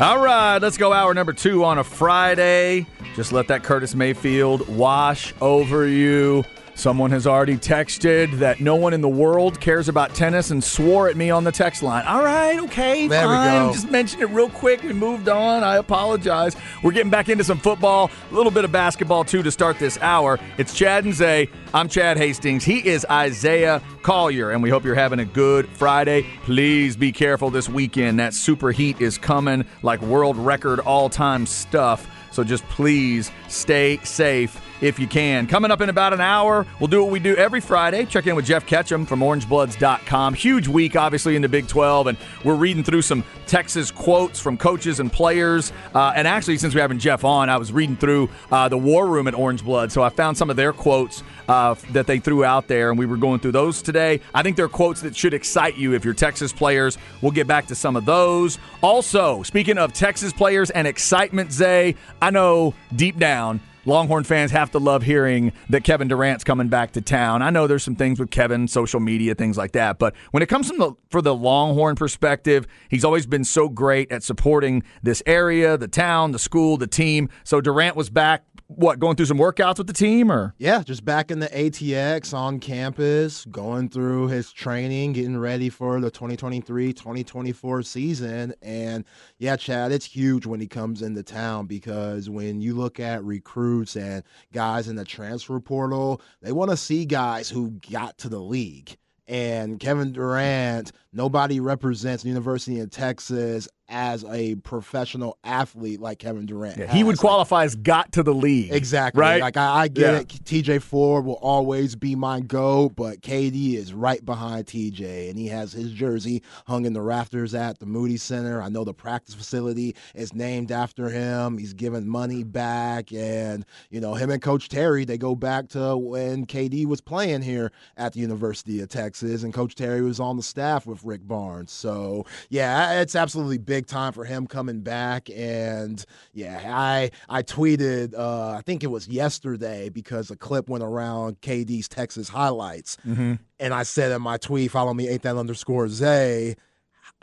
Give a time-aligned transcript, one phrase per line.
[0.00, 2.86] All right, let's go hour number two on a Friday.
[3.14, 6.44] Just let that Curtis Mayfield wash over you.
[6.76, 11.08] Someone has already texted that no one in the world cares about tennis and swore
[11.08, 12.04] at me on the text line.
[12.04, 13.70] All right, okay, There we go.
[13.72, 14.82] Just mentioned it real quick.
[14.82, 15.62] We moved on.
[15.62, 16.56] I apologize.
[16.82, 19.98] We're getting back into some football, a little bit of basketball too to start this
[20.00, 20.40] hour.
[20.58, 21.48] It's Chad and Zay.
[21.72, 22.64] I'm Chad Hastings.
[22.64, 26.26] He is Isaiah Collier, and we hope you're having a good Friday.
[26.42, 28.18] Please be careful this weekend.
[28.18, 32.10] That super heat is coming like world record all time stuff.
[32.32, 35.46] So just please stay safe if you can.
[35.46, 38.04] Coming up in about an hour, we'll do what we do every Friday.
[38.04, 40.34] Check in with Jeff Ketchum from orangebloods.com.
[40.34, 44.58] Huge week, obviously, in the Big 12, and we're reading through some Texas quotes from
[44.58, 45.72] coaches and players.
[45.94, 49.06] Uh, and actually, since we're having Jeff on, I was reading through uh, the War
[49.06, 52.44] Room at Orange Blood, so I found some of their quotes uh, that they threw
[52.44, 54.20] out there, and we were going through those today.
[54.34, 56.98] I think they're quotes that should excite you if you're Texas players.
[57.22, 58.58] We'll get back to some of those.
[58.82, 64.70] Also, speaking of Texas players and excitement, Zay, I know deep down Longhorn fans have
[64.72, 67.42] to love hearing that Kevin Durant's coming back to town.
[67.42, 70.48] I know there's some things with Kevin, social media, things like that, but when it
[70.48, 75.22] comes from the, for the Longhorn perspective, he's always been so great at supporting this
[75.26, 77.28] area, the town, the school, the team.
[77.44, 78.44] So Durant was back.
[78.76, 82.34] What going through some workouts with the team, or Yeah, just back in the ATX
[82.34, 88.54] on campus, going through his training, getting ready for the 2023 2024 season.
[88.62, 89.04] And
[89.38, 93.96] yeah, Chad, it's huge when he comes into town because when you look at recruits
[93.96, 98.40] and guys in the transfer portal, they want to see guys who got to the
[98.40, 98.96] league.
[99.26, 106.46] And Kevin Durant, nobody represents the University of Texas as a professional athlete like Kevin
[106.46, 106.78] Durant.
[106.78, 107.16] Yeah, he would.
[107.16, 108.72] Like, qualify as got to the league.
[108.72, 109.20] Exactly.
[109.20, 109.42] Right?
[109.42, 110.20] Like I, I get Yeah.
[110.20, 110.28] it.
[110.28, 115.48] TJ Ford will always be my goat, but KD is right behind TJ, and he
[115.48, 118.62] has his jersey hung in the rafters at the Moody Center.
[118.62, 121.58] I know the practice facility is named after him.
[121.58, 125.04] He's given money back, and you know him and Coach Terry.
[125.04, 129.52] They go back to when KD was playing here at the University of Texas, and
[129.52, 131.70] Coach Terry was on the staff with Rick Barnes.
[131.72, 135.28] So yeah, it's absolutely big time for him coming back.
[135.30, 140.84] And yeah, I I tweeted uh, I think it was yesterday because a clip went
[140.84, 143.34] around KD's Texas highlights, Mm-hmm.
[143.60, 146.56] and I said in my tweet, follow me eight that underscore Zay.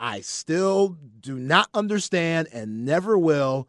[0.00, 3.68] I still do not understand and never will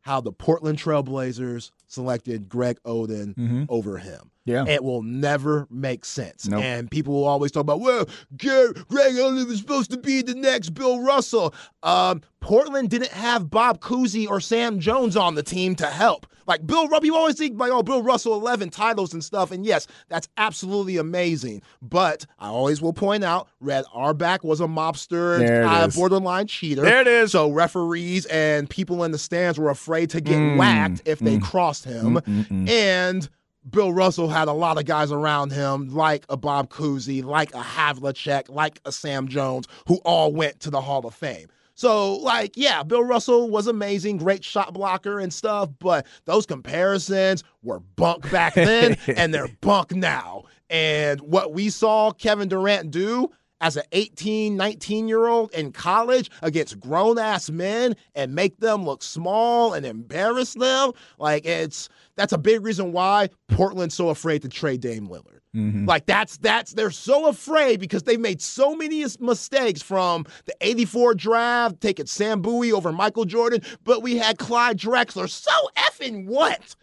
[0.00, 3.64] how the Portland Trailblazers selected Greg Oden Mm-hmm.
[3.68, 4.30] over him.
[4.46, 4.64] Yeah.
[4.66, 6.46] It will never make sense.
[6.46, 6.62] Nope.
[6.62, 10.34] And people will always talk about, well, Gary, Greg Oden was supposed to be the
[10.34, 11.52] next Bill Russell.
[11.82, 16.26] Um, Portland didn't have Bob Cousy or Sam Jones on the team to help.
[16.46, 19.50] Like Bill Russell, you always think like, oh, Bill Russell, 11 titles and stuff.
[19.50, 21.60] And yes, that's absolutely amazing.
[21.82, 26.82] But I always will point out, Red Auerbach was a mobster and uh, borderline cheater.
[26.82, 27.32] There it is.
[27.32, 31.38] So referees and people in the stands were afraid to get Mm, whacked if they
[31.38, 31.42] mm.
[31.42, 32.16] crossed him.
[32.16, 32.68] Mm-mm-mm.
[32.68, 33.28] And
[33.70, 37.60] Bill Russell had a lot of guys around him, like a Bob Cousy, like a
[37.60, 41.48] Havlicek, like a Sam Jones, who all went to the Hall of Fame.
[41.74, 47.44] So, like, yeah, Bill Russell was amazing, great shot blocker and stuff, but those comparisons
[47.62, 50.44] were bunk back then and they're bunk now.
[50.70, 56.30] And what we saw Kevin Durant do as an 18, 19 year old in college
[56.42, 62.32] against grown ass men and make them look small and embarrass them, like, it's that's
[62.32, 65.40] a big reason why Portland's so afraid to trade Dame Lillard.
[65.54, 65.86] Mhm.
[65.88, 71.14] Like that's that's they're so afraid because they've made so many mistakes from the 84
[71.14, 75.28] draft, taking Sam Bowie over Michael Jordan, but we had Clyde Drexler.
[75.30, 76.76] So effing what?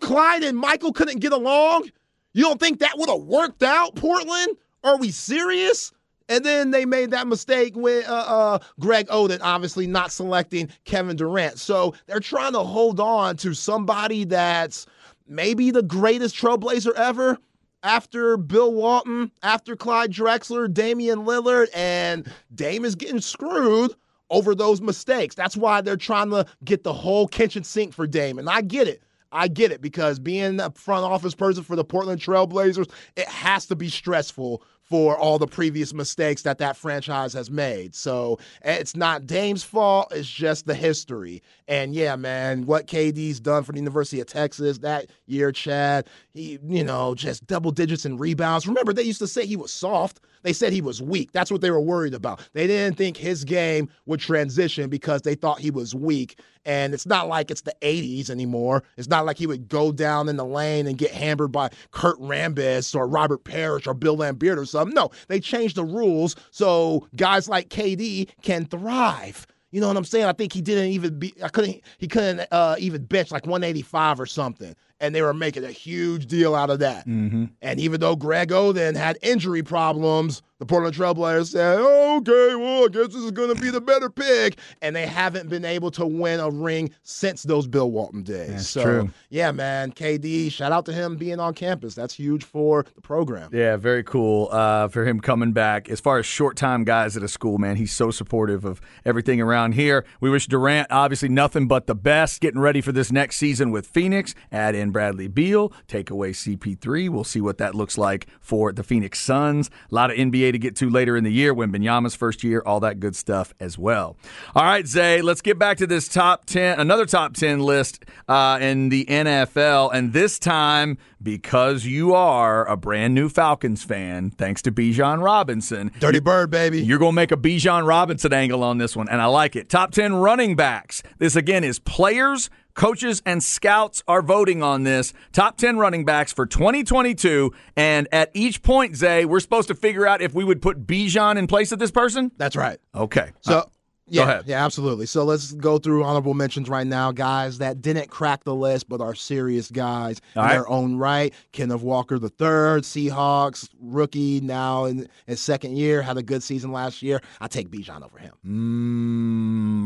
[0.00, 1.90] Clyde and Michael couldn't get along?
[2.34, 4.56] You don't think that would have worked out, Portland?
[4.84, 5.92] Are we serious?
[6.28, 11.16] And then they made that mistake with uh, uh, Greg Oden, obviously not selecting Kevin
[11.16, 11.58] Durant.
[11.58, 14.86] So they're trying to hold on to somebody that's
[15.28, 17.38] maybe the greatest trailblazer ever.
[17.82, 23.94] after Bill Walton, after Clyde Drexler, Damian Lillard, and Dame is getting screwed
[24.30, 25.34] over those mistakes.
[25.34, 28.38] That's why they're trying to get the whole kitchen sink for Dame.
[28.38, 29.02] And I get it.
[29.32, 33.66] I get it because being a front office person for the Portland Trailblazers, it has
[33.66, 37.94] to be stressful for all the previous mistakes that that franchise has made.
[37.94, 41.42] So it's not Dame's fault, it's just the history.
[41.66, 46.58] And yeah, man, what KD's done for the University of Texas that year, Chad, he,
[46.62, 48.68] you know, just double digits in rebounds.
[48.68, 50.20] Remember, they used to say he was soft.
[50.42, 51.32] They said he was weak.
[51.32, 52.48] That's what they were worried about.
[52.52, 56.38] They didn't think his game would transition because they thought he was weak.
[56.64, 58.84] And it's not like it's the 80s anymore.
[58.96, 62.18] It's not like he would go down in the lane and get hammered by Kurt
[62.20, 64.94] Rambis or Robert Parish or Bill Laimbeer or something.
[64.94, 69.46] No, they changed the rules so guys like KD can thrive.
[69.72, 70.26] You know what I'm saying?
[70.26, 71.32] I think he didn't even be.
[71.42, 71.80] I couldn't.
[71.96, 76.26] He couldn't uh, even bench like 185 or something, and they were making a huge
[76.26, 77.06] deal out of that.
[77.06, 77.46] Mm-hmm.
[77.60, 82.86] And even though Greg Oden had injury problems, the Portland Trailblazers said, "Okay, well, I
[82.86, 86.06] guess this is going to be the better pick," and they haven't been able to
[86.06, 88.50] win a ring since those Bill Walton days.
[88.50, 89.10] That's so, true.
[89.28, 91.96] yeah, man, KD, shout out to him being on campus.
[91.96, 93.50] That's huge for the program.
[93.52, 95.90] Yeah, very cool uh, for him coming back.
[95.90, 99.40] As far as short time guys at a school, man, he's so supportive of everything
[99.40, 100.04] around here.
[100.20, 102.40] We wish Durant obviously nothing but the best.
[102.40, 104.32] Getting ready for this next season with Phoenix.
[104.52, 107.08] Add in Bradley Beal, take away CP3.
[107.08, 109.70] We'll see what that looks like for the Phoenix Suns.
[109.90, 112.62] A lot of NBA to get to later in the year when Wembanyama's first year,
[112.64, 114.16] all that good stuff as well.
[114.54, 118.58] All right, Zay, let's get back to this top 10, another top 10 list uh,
[118.60, 119.90] in the NFL.
[119.92, 125.92] And this time, because you are a brand new Falcons fan, thanks to Bijan Robinson.
[126.00, 126.82] Dirty Bird, baby.
[126.82, 129.68] You're going to make a Bijan Robinson angle on this one, and I like it.
[129.68, 131.02] Top 10 running backs.
[131.18, 135.12] This, again, is players, coaches, and scouts are voting on this.
[135.32, 137.52] Top 10 running backs for 2022.
[137.76, 141.36] And at each point, Zay, we're supposed to figure out if we would put Bijan
[141.36, 142.32] in place of this person?
[142.36, 142.78] That's right.
[142.94, 143.30] Okay.
[143.40, 143.58] So.
[143.58, 143.64] Uh,
[144.08, 144.44] yeah, ahead.
[144.46, 145.06] yeah, absolutely.
[145.06, 149.00] So let's go through honorable mentions right now, guys that didn't crack the list but
[149.00, 150.54] are serious guys All in right.
[150.54, 151.32] their own right.
[151.52, 156.72] Kenneth Walker the third, Seahawks rookie, now in his second year, had a good season
[156.72, 157.22] last year.
[157.40, 158.34] I take Bijan over him.
[158.44, 159.01] mm,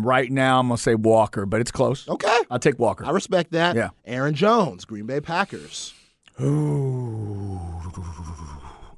[0.06, 2.08] right now, I'm going to say Walker, but it's close.
[2.08, 3.04] Okay, I'll take Walker.
[3.04, 3.76] I respect that.
[3.76, 3.90] Yeah.
[4.06, 5.92] Aaron Jones, Green Bay Packers.
[6.40, 7.60] Ooh.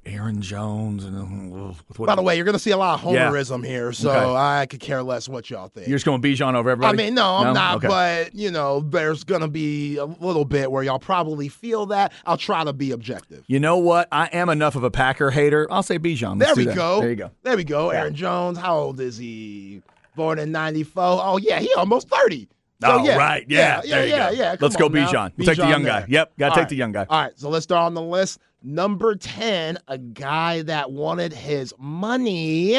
[0.06, 1.04] Aaron Jones.
[1.04, 1.52] And,
[1.98, 3.28] uh, By the way, you're going to see a lot of Yeah.
[3.30, 4.34] homerism here, so Okay.
[4.34, 5.86] I could care less what y'all think.
[5.86, 6.98] You're just going Bijan over everybody?
[6.98, 7.88] I mean, no, I'm not, Okay.
[7.88, 12.12] but you know, there's gonna be a little bit where y'all probably feel that.
[12.24, 13.44] I'll try to be objective.
[13.48, 14.08] You know what?
[14.10, 15.66] I am enough of a Packer hater.
[15.70, 16.38] I'll say Bijan.
[16.38, 17.00] There we go.
[17.00, 17.30] There you go.
[17.42, 17.90] There we go.
[17.90, 19.82] Aaron Jones, how old is he?
[20.18, 21.02] Born in '94.
[21.02, 22.48] Oh yeah, he almost 30.
[22.80, 23.44] So, oh, yeah, right.
[23.48, 23.80] Yeah.
[23.84, 24.36] yeah, there you yeah, go.
[24.36, 24.56] yeah.
[24.60, 24.88] Let's go.
[24.88, 25.32] Bijan.
[25.36, 26.04] We'll take the young guy.
[26.08, 26.38] Yep.
[26.38, 26.68] Got to take right.
[26.68, 27.06] the young guy.
[27.08, 28.38] All right, so let's start on the list.
[28.62, 32.76] Number 10, a guy that wanted his money.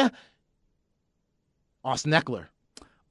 [1.82, 2.46] Austin Ekeler.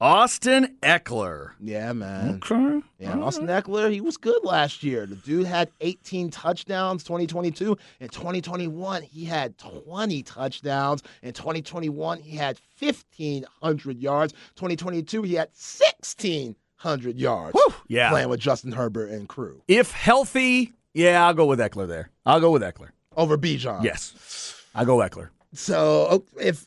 [0.00, 1.50] Austin Ekeler.
[1.60, 2.40] Yeah, man.
[2.42, 2.80] Okay.
[2.98, 5.04] Yeah, Austin Ekeler, he was good last year.
[5.04, 7.76] The dude had 18 touchdowns 2022.
[8.00, 11.02] In 2021, he had 20 touchdowns.
[11.22, 14.32] In 2021, he had 1,500 yards.
[14.56, 17.54] 2022, he had 1,600 yards.
[17.54, 17.74] Woo!
[17.86, 18.08] Yeah.
[18.08, 19.62] Playing with Justin Herbert and crew.
[19.68, 22.10] If healthy, yeah, I'll go with Ekeler there.
[22.24, 22.90] I'll go with Ekeler.
[23.18, 23.84] Over Bijan.
[23.84, 24.56] Yes.
[24.74, 25.28] I'll go Ekeler.
[25.52, 26.66] So oh, if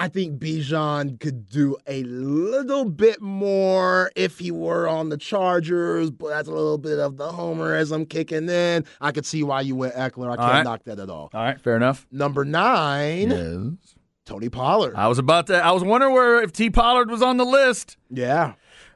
[0.00, 6.10] I think Bijan could do a little bit more if he were on the Chargers,
[6.12, 8.84] but that's a little bit of the homerism kicking in.
[9.00, 10.30] I could see why you went Ekeler.
[10.30, 10.62] I can't right.
[10.62, 11.30] knock that at all.
[11.34, 11.60] All right.
[11.60, 12.06] Fair enough.
[12.12, 13.94] Number nine, Yes.
[14.24, 14.94] Tony Pollard.
[14.94, 16.70] I was about to, I was wondering where, if T.
[16.70, 17.96] Pollard was on the list.
[18.08, 18.52] yeah.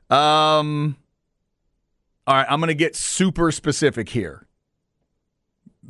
[0.08, 0.96] Um,
[2.26, 4.46] all right, I'm going to get super specific here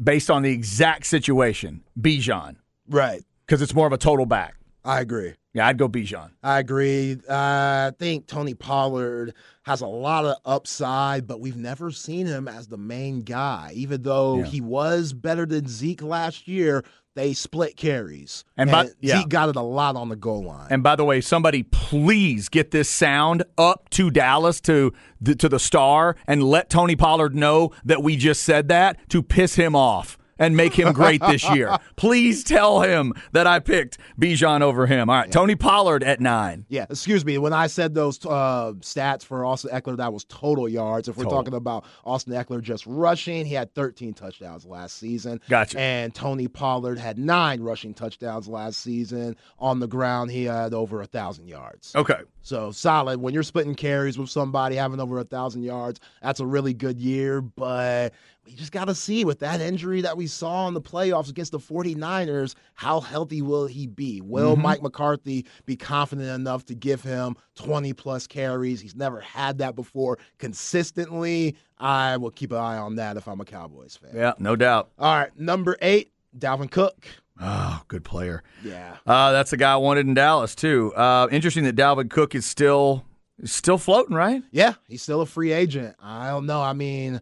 [0.03, 1.83] based on the exact situation.
[2.01, 2.57] Bijan,
[2.89, 3.23] Right.
[3.45, 4.55] because it's more of a total back.
[4.85, 5.35] I agree.
[5.55, 6.31] Yeah, I'd go Bijan.
[6.43, 7.19] I agree.
[7.29, 9.35] Uh, I think Tony Pollard
[9.65, 13.71] has a lot of upside, but we've never seen him as the main guy.
[13.75, 14.45] Even though Yeah.
[14.47, 16.83] he was better than Zeke last year,
[17.15, 18.45] they split carries.
[18.57, 19.19] And by- yeah.
[19.19, 20.69] Zeke got it a lot on the goal line.
[20.71, 25.49] And by the way, somebody please get this sound up to Dallas to the, to
[25.51, 29.77] the star and let Tony Pollard know that we just said that to piss him
[29.77, 31.77] off and make him great this year.
[31.97, 35.09] Please tell him that I picked Bijan over him.
[35.09, 36.67] All right, Tony Pollard at nine.
[36.69, 37.39] yeah, excuse me.
[37.39, 41.09] When I said those uh, stats for Austin Ekeler, that was total yards.
[41.09, 41.39] If we're Total.
[41.39, 45.41] talking about Austin Ekeler just rushing, he had 13 touchdowns last season.
[45.49, 45.79] Gotcha.
[45.79, 49.37] And Tony Pollard had nine rushing touchdowns last season.
[49.59, 51.93] On the ground, he had over a thousand yards.
[51.95, 52.21] Okay.
[52.43, 53.21] So solid.
[53.21, 57.01] When you're splitting carries with somebody having over a thousand yards, that's a really good
[57.01, 57.41] year.
[57.41, 58.13] But
[58.45, 61.53] we just got to see with that injury that we saw in the playoffs against
[61.53, 64.21] the 49ers, how healthy will he be?
[64.21, 64.63] Will Mm-hmm.
[64.63, 68.81] Mike McCarthy be confident enough to give him 20 plus carries?
[68.81, 71.57] He's never had that before consistently.
[71.79, 74.11] I will keep an eye on that if I'm a Cowboys fan.
[74.15, 74.91] Yeah, no doubt.
[74.99, 77.07] All right, number eight, Dalvin Cook.
[77.41, 78.43] Oh, good player.
[78.65, 78.97] Yeah.
[79.07, 80.95] Uh, that's the guy I wanted in Dallas too.
[80.95, 83.05] Uh, interesting that Dalvin Cook is still
[83.45, 84.43] still floating, right?
[84.53, 85.97] Yeah, he's still a free agent.
[86.01, 86.63] I don't know.
[86.63, 87.21] I mean,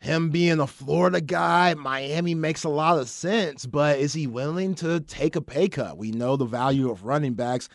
[0.00, 4.74] him being a Florida guy, Miami makes a lot of sense, but is he willing
[4.76, 5.96] to take a pay cut?
[5.96, 7.68] We know the value of running backs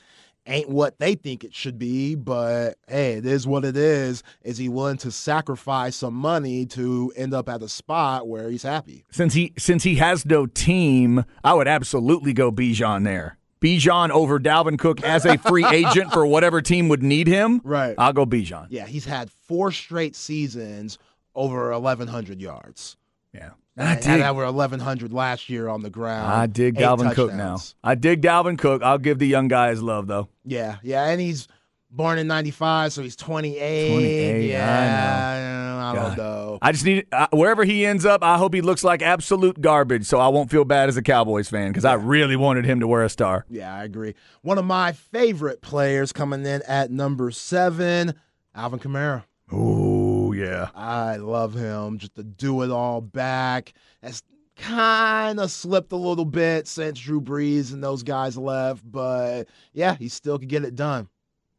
[0.47, 4.23] ain't what they think it should be, but hey, it is what it is.
[4.43, 8.63] Is he willing to sacrifice some money to end up at a spot where he's
[8.63, 9.03] happy?
[9.11, 13.37] Since he since he has no team, I would absolutely go Bijan there.
[13.61, 17.61] Bijan over Dalvin Cook as a free agent for whatever team would need him.
[17.63, 17.95] Right.
[17.97, 18.67] I'll go Bijan.
[18.69, 20.97] Yeah, he's had four straight seasons
[21.33, 22.97] over 1,100 yards.
[23.33, 23.51] Yeah.
[23.77, 26.31] I had over 1,100 last year on the ground.
[26.31, 27.57] I dig Dalvin Cook now.
[27.83, 28.81] I dig Dalvin Cook.
[28.81, 30.29] I'll give the young guy his love though.
[30.43, 31.47] Yeah, yeah, and he's
[31.91, 33.91] born in '95, so he's 28.
[33.91, 36.17] 28, yeah, I, don't God.
[36.17, 36.59] know.
[36.61, 38.23] I just need uh, wherever he ends up.
[38.23, 41.47] I hope he looks like absolute garbage, so I won't feel bad as a Cowboys
[41.49, 43.45] fan because I really wanted him to wear a star.
[43.49, 44.15] Yeah, I agree.
[44.41, 48.15] One of my favorite players coming in at number seven,
[48.55, 49.23] Alvin Kamara.
[49.51, 49.96] Oh
[50.37, 50.69] yeah.
[50.75, 51.97] I love him.
[51.97, 53.73] Just to do it all back.
[54.01, 54.21] That's
[54.57, 59.95] kind of slipped a little bit since Drew Brees and those guys left, but yeah,
[59.95, 61.07] he still could get it done.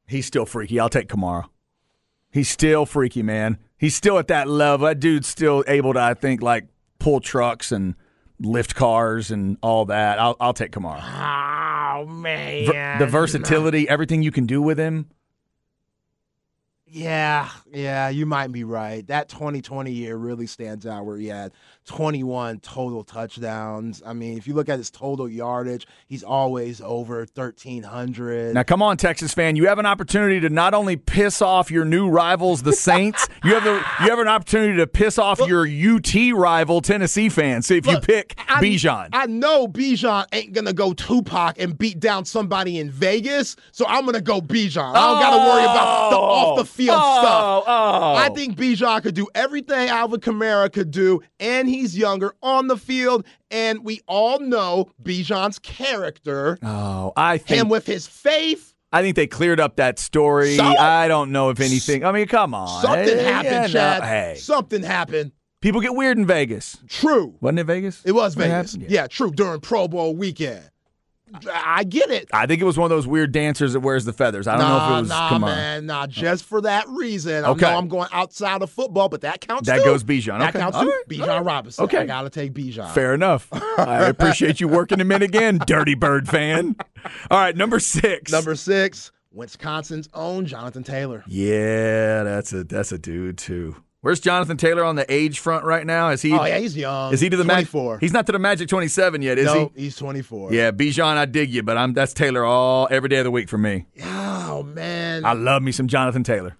[0.06, 0.80] He's still freaky.
[0.80, 1.44] I'll take Kamara.
[2.30, 3.58] He's still freaky, man.
[3.76, 4.86] He's still at that level.
[4.86, 6.66] That dude's still able to, I think, like
[6.98, 7.94] pull trucks and
[8.40, 10.18] lift cars and all that.
[10.18, 11.02] I'll, I'll take Kamara.
[11.02, 15.08] Oh man, Ver- the versatility, everything you can do with him.
[16.86, 19.06] Yeah, yeah, you might be right.
[19.06, 21.52] That 2020 year really stands out where he had
[21.86, 24.02] 21 total touchdowns.
[24.04, 28.54] I mean, if you look at his total yardage, he's always over 1,300.
[28.54, 29.56] Now, come on, Texas fan.
[29.56, 33.26] You have an opportunity to not only piss off your new rivals, the Saints.
[33.44, 37.70] you have the you have an opportunity to piss off your UT rival, Tennessee fans.
[37.70, 42.24] If you pick I- Bijan, I know Bijan ain't gonna go Tupac and beat down
[42.24, 44.94] somebody in Vegas, so I'm gonna go Bijan.
[44.94, 47.57] I don't gotta worry about the oh, off the field oh, stuff.
[47.66, 52.66] Oh, I think Bijan could do everything Alvin Kamara could do, and he's younger on
[52.68, 53.24] the field.
[53.50, 58.74] And we all know Bijan's character, Oh, I think him with his faith.
[58.92, 60.56] I think they cleared up that story.
[60.56, 60.64] So?
[60.64, 62.04] I don't know if anything.
[62.04, 62.82] I mean, come on.
[62.82, 64.02] Something happened, yeah, no, Chad.
[64.02, 65.32] hey, Something happened.
[65.60, 66.78] people get weird in Vegas.
[66.88, 67.34] True.
[67.40, 68.02] Wasn't it Vegas?
[68.06, 68.76] It was Vegas.
[68.76, 69.06] Yeah.
[69.06, 69.30] true.
[69.30, 70.70] During Pro Bowl weekend.
[71.52, 72.28] I get it.
[72.32, 74.46] I think it was one of those weird dancers that wears the feathers.
[74.46, 75.08] I don't nah, know if it was.
[75.10, 75.50] nah, come on.
[75.50, 76.06] man, nah.
[76.06, 77.62] Just for that reason, I Okay.
[77.62, 79.66] know I'm going outside of football, but that counts.
[79.68, 79.84] That too.
[79.84, 80.38] goes Bijan.
[80.38, 80.58] That Okay.
[80.60, 80.88] counts All too.
[80.90, 81.02] right.
[81.08, 81.44] Bijan.
[81.46, 81.84] Robinson.
[81.84, 81.98] Okay.
[81.98, 82.90] I gotta take Bijan.
[82.92, 83.48] Fair enough.
[83.78, 86.76] I appreciate you working him in again, Dirty Bird fan.
[87.30, 88.32] All right, number six.
[88.32, 91.22] Number six, Wisconsin's own Jonathan Taylor.
[91.26, 93.76] Yeah, that's a that's a dude too.
[94.00, 96.10] Where's Jonathan Taylor on the age front right now?
[96.10, 96.32] Is he?
[96.32, 97.12] Oh yeah, he's young.
[97.12, 97.68] Is he to the Magic?
[97.70, 97.98] 24?
[97.98, 99.54] He's not to the Magic twenty seven yet, is he?
[99.58, 99.82] no, he?
[99.84, 100.52] he's 24.
[100.52, 103.48] Yeah, Bijan, I dig you, but I'm that's Taylor all every day of the week
[103.48, 103.86] for me.
[104.04, 106.56] Oh man, I love me some Jonathan Taylor.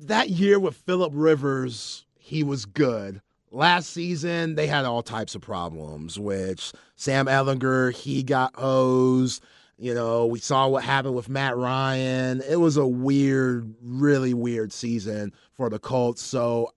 [0.00, 3.22] that year with Philip Rivers, he was good.
[3.50, 9.42] Last season, they had all types of problems, which Sam Ehlinger, he got hosed.
[9.78, 12.42] You know, we saw what happened with Matt Ryan.
[12.48, 16.22] It was a weird, really weird season for the Colts.
[16.22, 16.72] So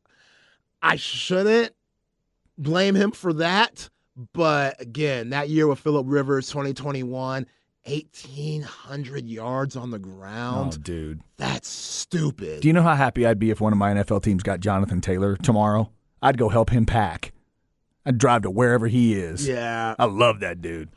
[0.86, 1.74] I shouldn't
[2.58, 3.90] blame him for that.
[4.34, 7.46] But again, that year with Philip Rivers, 2021,
[7.86, 10.84] 1,800 yards on the Oh, ground.
[10.84, 11.22] dude.
[11.38, 12.62] That's stupid.
[12.62, 15.02] Do you know how happy I'd be if one of my NFL teams got Jonathan
[15.02, 15.92] Taylor tomorrow?
[16.22, 17.32] I'd go help him pack.
[18.06, 19.48] I'd drive to wherever he is.
[19.48, 19.96] yeah.
[19.98, 20.90] I love that dude.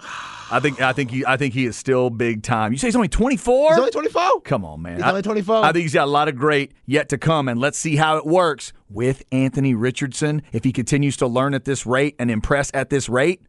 [0.51, 2.73] I think I think he I think he is still big time.
[2.73, 3.71] You say he's only 24?
[3.71, 4.41] He's only 24.
[4.43, 4.97] Come on, man.
[4.97, 5.57] He's I- only 24.
[5.65, 8.17] I think he's got a lot of great yet to come, and let's see how
[8.17, 10.43] it works with Anthony Richardson.
[10.53, 13.43] If he continues to learn at this rate and impress at this rate,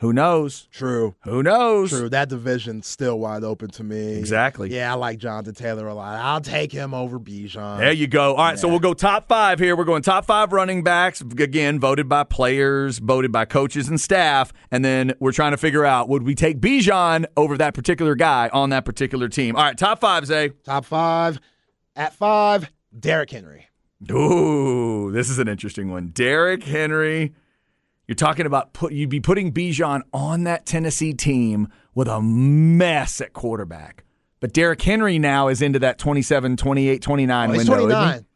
[0.00, 0.66] who knows?
[0.72, 1.14] True.
[1.24, 1.90] Who knows?
[1.90, 2.08] True.
[2.08, 4.14] That division's still wide open to me.
[4.14, 4.74] Exactly.
[4.74, 6.16] Yeah, I like Jonathan Taylor a lot.
[6.16, 7.78] I'll take him over Bijan.
[7.78, 8.34] There you go.
[8.34, 9.76] All right, so we'll go top five here.
[9.76, 14.54] We're going top five running backs, again, voted by players, voted by coaches and staff.
[14.70, 18.48] And then we're trying to figure out would we take Bijan over that particular guy
[18.54, 19.54] on that particular team?
[19.54, 20.48] All right, top five, Zay.
[20.64, 21.40] Top five.
[21.94, 23.66] At five, Derrick Henry.
[24.10, 26.08] Ooh, this is an interesting one.
[26.08, 27.34] Derrick Henry.
[28.10, 33.20] You're talking about put you'd be putting Bijan on that Tennessee team with a mess
[33.20, 34.02] at quarterback.
[34.40, 37.76] But Derrick Henry now is into that 27, 28, 29 Oh, window.
[37.86, 38.26] 29.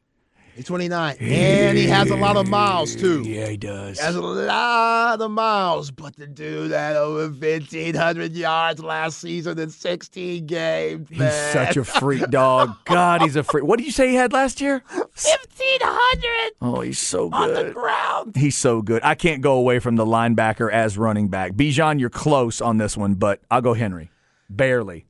[0.54, 1.16] He's 29.
[1.18, 3.22] And he has a lot of miles, too.
[3.26, 3.98] Yeah, he does.
[3.98, 5.90] He has a lot of miles.
[5.90, 11.08] But the dude had over 1,500 yards last season in 16 games.
[11.10, 12.76] He's such a freak dog.
[12.84, 13.64] God, he's a freak.
[13.64, 14.82] What did you say he had last year?
[14.90, 17.36] 1,500 Oh, he's so good.
[17.58, 18.36] on the ground.
[18.36, 19.02] He's so good.
[19.02, 21.52] I can't go away from the linebacker as running back.
[21.52, 24.10] Bijan, you're close on this one, but I'll go Henry.
[24.48, 25.06] Barely.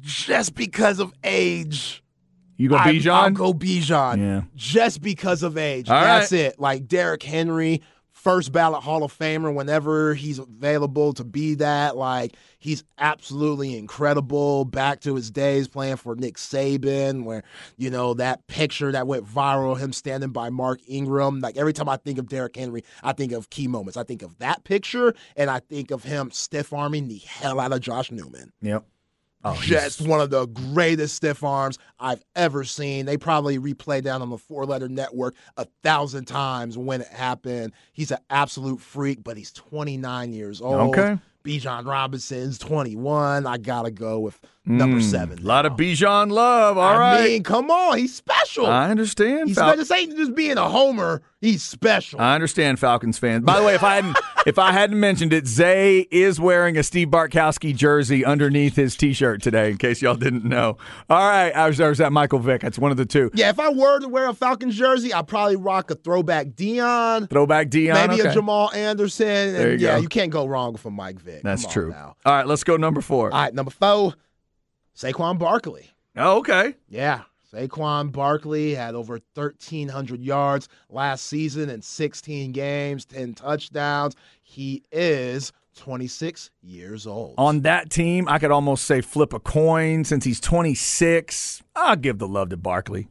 [0.00, 2.01] Just because of age.
[2.56, 4.18] You go I- I'll go Bijan.
[4.18, 4.42] Yeah.
[4.54, 5.88] Just because of age.
[5.88, 6.40] All That's right.
[6.40, 6.60] it.
[6.60, 7.82] Like Derrick Henry,
[8.12, 11.96] first ballot Hall of Famer whenever he's available to be that.
[11.96, 14.64] Like he's absolutely incredible.
[14.64, 17.42] Back to his days playing for Nick Saban, where,
[17.78, 21.40] you know, that picture that went viral, him standing by Mark Ingram.
[21.40, 23.96] Like every time I think of Derrick Henry, I think of key moments.
[23.96, 27.72] I think of that picture and I think of him stiff arming the hell out
[27.72, 28.84] of Josh Norman Yep.
[29.44, 33.06] Oh, just one of the greatest stiff arms I've ever seen.
[33.06, 37.72] They probably replayed that on the four letter network a thousand times when it happened.
[37.92, 40.96] He's an absolute freak, but he's 29 years old.
[40.96, 41.18] Okay.
[41.42, 43.46] Bijan Robinson's 21.
[43.46, 45.38] I got to go with number hmm, seven.
[45.40, 45.72] A lot of.
[45.72, 46.78] Bijan love.
[46.78, 47.24] All I right.
[47.24, 47.98] mean, come on.
[47.98, 48.66] He's special.
[48.66, 49.48] I understand.
[49.48, 51.22] he's Fal- this ain't just being a homer.
[51.40, 52.20] He's special.
[52.20, 53.44] I understand Falcons fans.
[53.44, 56.84] By the way, if I hadn't if I hadn't mentioned it, Zay is wearing a
[56.84, 59.72] Steve Bartkowski jersey underneath his T-shirt today.
[59.72, 60.76] In case y'all didn't know.
[61.10, 62.60] All right, I was, I was at Michael Vick.
[62.60, 63.30] That's one of the two.
[63.34, 67.28] yeah, if I were to wear a Falcons jersey, I'd probably rock a throwback Deion.
[67.28, 67.94] Throwback Deion.
[67.94, 68.30] Maybe okay.
[68.30, 69.26] a Jamal Anderson.
[69.26, 70.02] And There you yeah, go.
[70.02, 71.31] you can't go wrong with a Mike Vick.
[71.42, 71.90] That's true.
[71.90, 72.16] now.
[72.24, 73.32] All right, let's go number four.
[73.32, 74.14] All right, number four,
[74.96, 75.90] Saquon Barkley.
[76.16, 76.74] oh, okay.
[76.88, 77.22] Yeah,
[77.52, 84.16] Saquon Barkley had over 1,300 yards last season in 16 games, 10 touchdowns.
[84.42, 87.34] He is 26 years old.
[87.38, 91.62] On that team, I could almost say flip a coin since he's 26.
[91.74, 93.08] I'll give the love to Barkley.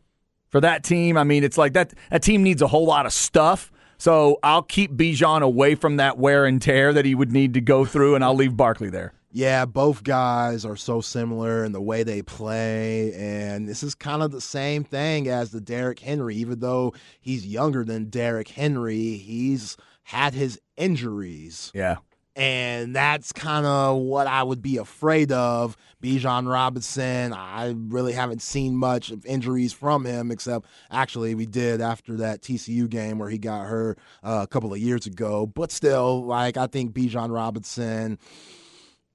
[0.50, 3.14] For that team, I mean, it's like that that team needs a whole lot of
[3.14, 3.72] stuff.
[4.02, 7.62] So I'll keep Bijan away from that wear and tear that he would need to
[7.62, 9.14] go through, and I'll leave Barkley there.
[9.32, 14.24] Yeah, both guys are so similar in the way they play, and this is kind
[14.24, 16.36] of the same thing as the Derrick Henry.
[16.38, 21.72] Even though he's younger than Derrick Henry, he's had his injuries.
[21.76, 21.98] Yeah.
[22.36, 25.76] And that's kind of what I would be afraid of.
[26.02, 31.82] Bijan Robinson, I really haven't seen much of injuries from him, except actually we did
[31.82, 35.46] after that TCU game where he got hurt uh, a couple of years ago.
[35.46, 38.18] But still, like, I think Bijan Robinson.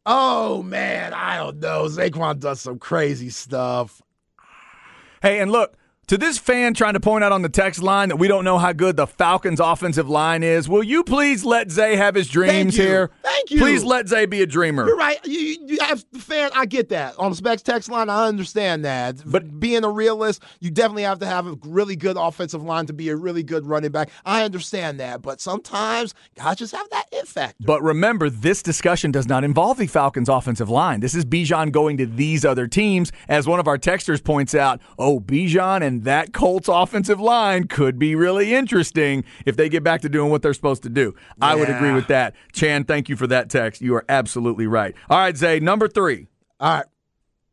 [0.05, 1.87] Oh, man, I don't know.
[1.87, 4.03] Saquon does some crazy stuff.
[5.23, 5.77] Hey, and look,
[6.09, 8.59] to this fan trying to point out on the text line that we don't know
[8.59, 12.77] how good the Falcons' offensive line is, will you please let Zay have his dreams
[12.77, 12.85] you.
[12.85, 13.11] here?
[13.23, 13.59] Thank you.
[13.59, 14.87] Please let Zay be a dreamer.
[14.87, 15.19] You're right.
[15.25, 16.51] You, you, you have the fan.
[16.55, 18.09] I get that on the specs text line.
[18.09, 19.16] I understand that.
[19.25, 22.92] But being a realist, you definitely have to have a really good offensive line to
[22.92, 24.11] be a really good running back.
[24.25, 25.23] I understand that.
[25.23, 27.64] But sometimes guys just have that it factor.
[27.64, 31.01] But remember, this discussion does not involve the Falcons' offensive line.
[31.01, 33.11] This is Bijan going to these other teams.
[33.29, 37.99] As one of our texters points out, oh, Bijan and that Colts offensive line could
[37.99, 41.15] be really interesting if they get back to doing what they're supposed to do.
[41.41, 42.35] I would agree with that.
[42.53, 43.81] Chan, thank you for that text.
[43.81, 44.95] You are absolutely right.
[45.09, 46.27] All right, Zay, number three.
[46.61, 46.87] All right,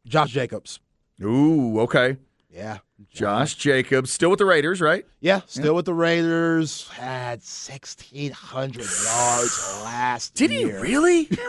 [0.06, 0.80] Josh Jacobs.
[1.22, 2.18] Ooh, okay.
[2.50, 2.80] Yeah,
[3.14, 5.06] Josh Jacobs, still with the Raiders, right?
[5.22, 6.88] yeah, still with the Raiders.
[6.90, 10.48] Had sixteen hundred yards last year.
[10.50, 11.30] Did he really?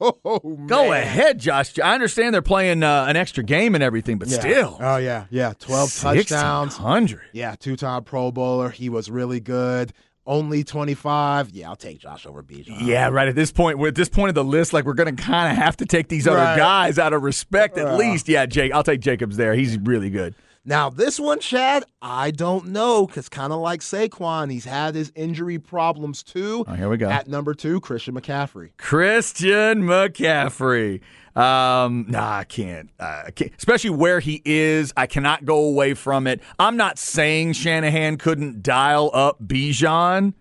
[0.00, 1.76] Oh, Go ahead, Josh.
[1.80, 4.38] I understand they're playing uh, an extra game and everything, but Yeah.
[4.38, 4.76] still.
[4.80, 5.54] Oh yeah, yeah.
[5.58, 6.78] Twelve touchdowns.
[6.78, 7.20] 100.
[7.32, 8.70] Yeah, two-time Pro Bowler.
[8.70, 9.92] He was really good.
[10.24, 11.50] Only 25.
[11.50, 12.76] Yeah, I'll take Josh over Bijan.
[12.86, 13.26] Yeah, right.
[13.28, 15.50] At this point, we're at this point of the list, like we're going to kind
[15.50, 16.56] of have to take these other Right.
[16.56, 17.96] guys out of respect, at Yeah.
[17.96, 18.28] least.
[18.28, 19.54] Yeah, Jake, I'll take Jacobs there.
[19.54, 20.34] He's really good.
[20.68, 25.10] Now, this one, Chad, I don't know because kind of like Saquon, he's had his
[25.14, 26.62] injury problems too.
[26.68, 27.08] Oh, here we go.
[27.08, 28.76] At number two, Christian McCaffrey.
[28.76, 31.00] Christian McCaffrey.
[31.34, 32.90] Um, nah, I can't.
[33.00, 33.50] Uh, I can't.
[33.56, 36.42] Especially where he is, I cannot go away from it.
[36.58, 40.34] I'm not saying Shanahan couldn't dial up Bijan.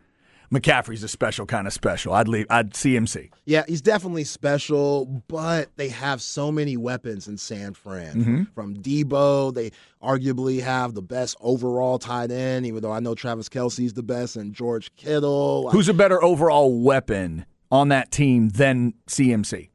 [0.52, 2.14] McCaffrey's a special kind of special.
[2.14, 2.46] I'd leave.
[2.50, 3.30] I'd CMC.
[3.46, 8.16] Yeah, he's definitely special, but they have so many weapons in San Fran.
[8.16, 8.44] Mm-hmm.
[8.56, 13.50] From Deebo, they arguably have the best overall tight end, even though I know Travis
[13.50, 15.70] Kelce's the best, and George Kittle.
[15.72, 19.70] Who's a better overall weapon on that team than CMC?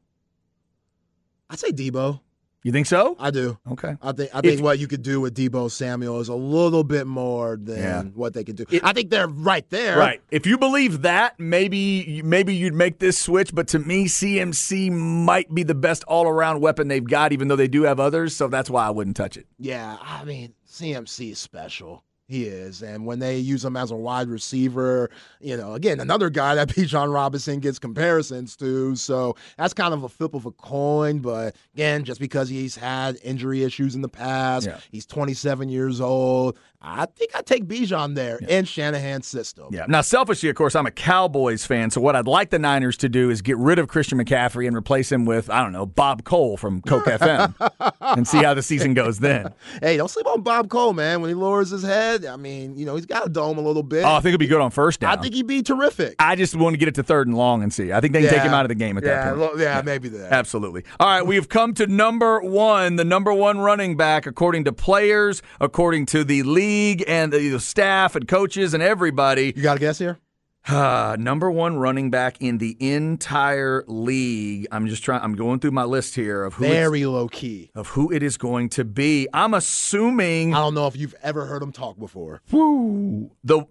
[1.51, 2.21] I'd say Deebo.
[2.65, 3.17] You think so?
[3.19, 3.59] I do.
[3.73, 3.97] Okay.
[4.01, 6.85] I think I If- think what you could do with Deebo Samuel is a little
[6.85, 8.03] bit more than Yeah.
[8.15, 8.65] what they could do.
[8.85, 9.99] I think they're right there.
[9.99, 10.21] Right.
[10.31, 13.53] If you believe that, maybe maybe you'd make this switch.
[13.53, 17.57] But to me, CMC might be the best all around weapon they've got, even though
[17.57, 18.37] they do have others.
[18.37, 19.47] So that's why I wouldn't touch it.
[19.59, 22.05] Yeah, I mean CMC is special.
[22.33, 22.83] He is.
[22.83, 26.69] And when they use him as a wide receiver, you know, again, another guy that
[26.71, 28.97] Bijan Robinson gets comparisons to.
[28.97, 31.19] So that's kind of a flip of a coin.
[31.19, 34.79] But again, just because he's had injury issues in the past, Yeah.
[34.91, 36.59] he's 27 years old.
[36.85, 39.67] I think I take Bijan there in Shanahan's system.
[39.71, 39.85] Yeah.
[39.87, 41.91] Now, selfishly, of course, I'm a Cowboys fan.
[41.91, 44.77] So what I'd like the Niners to do is get rid of Christian McCaffrey and
[44.77, 48.63] replace him with I don't know Bob Cole from KOKE FM, and see how the
[48.63, 49.55] season goes then.
[49.81, 51.21] Hey, don't sleep on Bob Cole, man.
[51.21, 53.83] When he lowers his head, I mean, you know, he's got a dome a little
[53.83, 54.05] bit.
[54.05, 55.19] Oh, I think he'd be good on first down.
[55.19, 56.17] I think he'd be terrific.
[56.19, 57.93] I just want to get it to third and long and see.
[57.93, 59.57] I think they can take him out of the game at yeah, that point.
[59.57, 60.33] lo- yeah, maybe that.
[60.33, 60.85] Absolutely.
[61.01, 65.43] All right, we've come to number one, the number one running back, according to players,
[65.61, 69.53] according to the league and the staff and coaches and everybody.
[69.55, 70.19] You got a guess here?
[70.69, 74.67] Uh, number one running back in the entire league.
[74.71, 75.21] I'm just trying.
[75.23, 77.71] I'm going through my list here of who Very low key.
[77.75, 79.27] of who it is going to be.
[79.33, 82.43] I'm assuming I don't know if you've ever heard him talk before.
[82.53, 83.33] Woo.
[83.43, 83.65] the.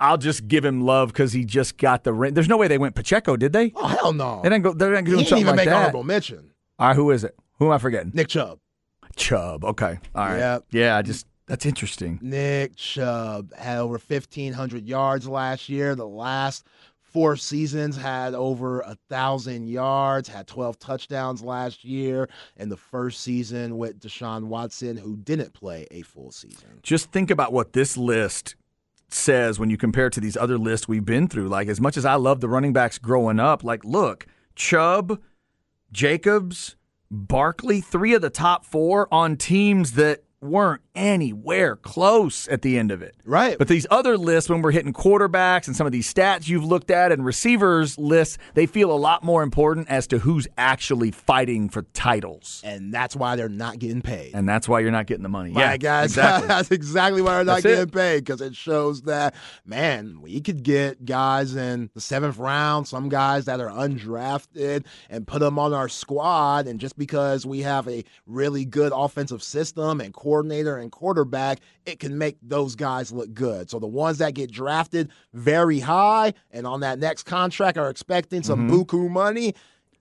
[0.00, 2.34] I'll just give him love because he just got the ring.
[2.34, 3.72] There's no way they went Pacheco, did they?
[3.74, 4.40] Oh hell no!
[4.42, 4.72] They didn't go.
[4.72, 5.76] They're not he doing didn't something even like make that.
[5.80, 6.50] honorable mention.
[6.78, 7.36] All right, who is it?
[7.58, 8.12] Who am I forgetting?
[8.14, 8.58] Nick Chubb.
[9.16, 9.64] Chubb.
[9.64, 9.98] Okay.
[10.14, 10.38] All right.
[10.38, 10.64] Yep.
[10.72, 10.96] Yeah.
[10.96, 12.18] I just that's interesting.
[12.22, 15.94] Nick Chubb had over 1,500 yards last year.
[15.94, 16.66] The last
[17.14, 23.20] four seasons had over a thousand yards, had 12 touchdowns last year, and the first
[23.20, 26.80] season with Deshaun Watson, who didn't play a full season.
[26.82, 28.56] Just think about what this list
[29.08, 31.48] says when you compare it to these other lists we've been through.
[31.48, 34.26] Like as much as I love the running backs growing up, like look,
[34.56, 35.20] Chubb,
[35.92, 36.74] Jacobs,
[37.12, 42.90] Barkley, three of the top four on teams that weren't anywhere close at the end
[42.90, 43.14] of it.
[43.24, 43.58] Right.
[43.58, 46.90] But these other lists, when we're hitting quarterbacks and some of these stats you've looked
[46.90, 51.68] at and receivers lists, they feel a lot more important as to who's actually fighting
[51.68, 52.62] for titles.
[52.64, 54.32] and that's why they're not getting paid.
[54.34, 55.50] And that's why you're not getting the money.
[55.50, 56.48] My yeah, guys, exactly.
[56.48, 57.68] that's exactly why they're not That's it.
[57.68, 62.86] getting paid because it shows that man, we could get guys in the seventh round,
[62.86, 66.66] some guys that are undrafted, and put them on our squad.
[66.66, 72.00] And just because we have a really good offensive system and coordinator and quarterback, it
[72.00, 73.70] can make those guys look good.
[73.70, 78.42] So the ones that get drafted very high and on that next contract are expecting
[78.42, 78.74] some Mm-hmm.
[78.74, 79.54] buku money.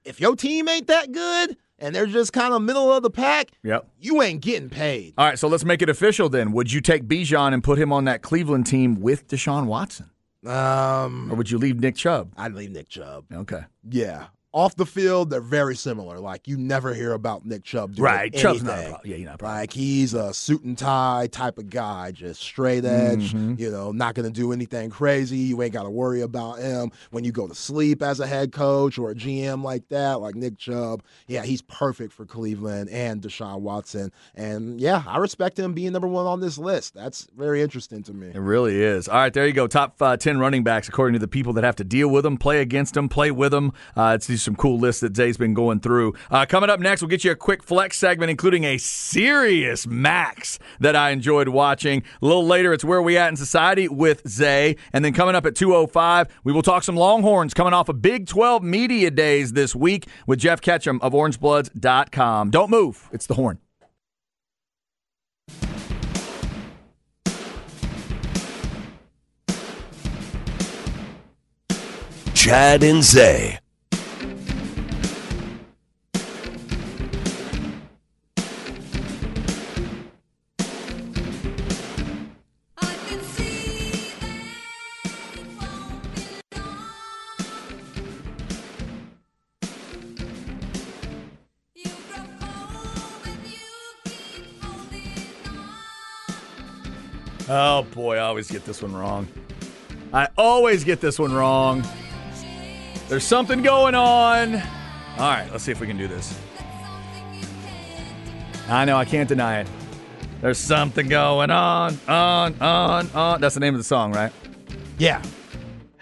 [0.05, 3.51] If your team ain't that good and they're just kind of middle of the pack,
[3.63, 3.87] Yep.
[3.99, 5.13] you ain't getting paid.
[5.17, 6.51] All right, so let's make it official then.
[6.51, 10.09] Would you take Bijan and put him on that Cleveland team with Deshaun Watson?
[10.45, 12.33] Um, Or would you leave Nick Chubb?
[12.37, 13.25] I'd leave Nick Chubb.
[13.33, 13.61] Okay.
[13.89, 14.25] Yeah.
[14.53, 16.19] Off the field, they're very similar.
[16.19, 18.33] Like you never hear about Nick Chubb doing Right.
[18.33, 19.01] Chubb's not a problem.
[19.11, 19.59] Yeah, you're not a problem.
[19.61, 23.33] Like he's a suit and tie type of guy, just straight edge.
[23.33, 23.55] Mm-hmm.
[23.57, 25.37] You know, not going to do anything crazy.
[25.37, 28.51] You ain't got to worry about him when you go to sleep as a head
[28.51, 30.21] coach or a GM like that.
[30.21, 34.11] Like Nick Chubb, yeah, he's perfect for Cleveland and Deshaun Watson.
[34.35, 36.93] And yeah, I respect him being number one on this list.
[36.93, 38.27] That's very interesting to me.
[38.27, 39.07] It really is.
[39.07, 39.65] All right, there you go.
[39.65, 42.37] Top uh, 10 running backs according to the people that have to deal with them,
[42.37, 43.73] play against them, play with them.
[43.95, 46.13] Uh, it's just some cool lists that Zay's been going through.
[46.29, 50.59] Uh, coming up next, we'll get you a quick flex segment, including a serious max
[50.79, 52.03] that I enjoyed watching.
[52.21, 54.75] A little later, it's Where We At in Society with Zay.
[54.91, 58.27] And then coming up at 2.05, we will talk some Longhorns coming off of Big
[58.27, 62.49] 12 Media Days this week with Jeff Ketchum of OrangeBloods.com.
[62.51, 63.09] Don't move.
[63.11, 63.59] It's the horn.
[72.43, 73.62] Chad and Zay.
[97.93, 99.27] Boy, I always get this one wrong.
[100.11, 101.83] I always get this one wrong.
[103.07, 104.55] There's something going on.
[104.55, 104.59] All
[105.19, 106.39] right, let's see if we can do this.
[108.67, 109.67] I know, I can't deny it.
[110.41, 113.41] There's something going on, on, on, on.
[113.41, 114.31] That's the name of the song, right?
[114.97, 115.21] Yeah.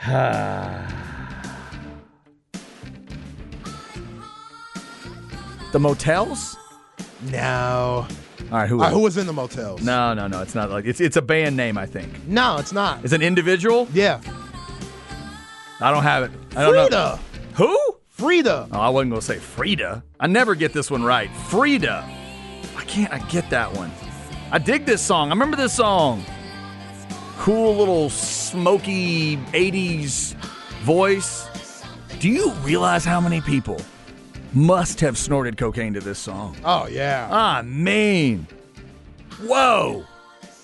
[5.71, 6.58] The Motels?
[7.32, 8.06] No.
[8.51, 9.81] All right, who Uh, who was in the motels?
[9.81, 10.41] No, no, no.
[10.41, 12.27] It's not like it's it's a band name, I think.
[12.27, 13.03] No, it's not.
[13.03, 13.87] It's an individual.
[13.93, 14.19] Yeah.
[15.79, 16.31] I don't have it.
[16.55, 16.87] I don't know.
[16.89, 17.19] Frida.
[17.55, 17.79] Who?
[18.09, 18.67] Frida.
[18.71, 20.03] Oh, I wasn't gonna say Frida.
[20.19, 21.29] I never get this one right.
[21.47, 22.03] Frida.
[22.77, 23.11] I can't.
[23.13, 23.89] I get that one.
[24.51, 25.29] I dig this song.
[25.29, 26.23] I remember this song.
[27.39, 30.35] Cool little smoky '80s
[30.83, 31.47] voice.
[32.19, 33.81] Do you realize how many people
[34.53, 36.55] must have snorted cocaine to this song?
[36.63, 37.27] Oh yeah.
[37.31, 38.47] Ah, I mean,
[39.41, 40.05] whoa.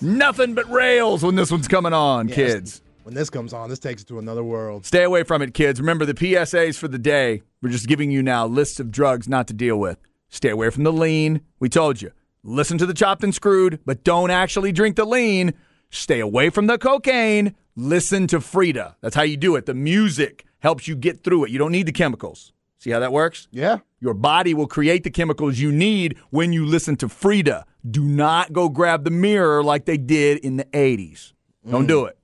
[0.00, 2.82] Nothing but rails when this one's coming on, kids.
[3.02, 4.84] When this comes on, this takes it to another world.
[4.84, 5.80] Stay away from it, kids.
[5.80, 7.42] Remember the PSAs for the day.
[7.62, 9.98] We're just giving you now lists of drugs not to deal with.
[10.28, 11.40] Stay away from the lean.
[11.58, 12.12] We told you.
[12.44, 15.54] Listen to the chopped and screwed, but don't actually drink the lean.
[15.90, 17.54] Stay away from the cocaine.
[17.74, 18.96] Listen to Frida.
[19.00, 19.66] That's how you do it.
[19.66, 21.50] The music helps you get through it.
[21.50, 22.52] You don't need the chemicals.
[22.78, 23.48] See how that works?
[23.50, 23.78] Yeah.
[24.00, 27.64] Your body will create the chemicals you need when you listen to Frida.
[27.88, 31.32] Do not go grab the mirror like they did in the 80s.
[31.68, 32.16] Don't do it.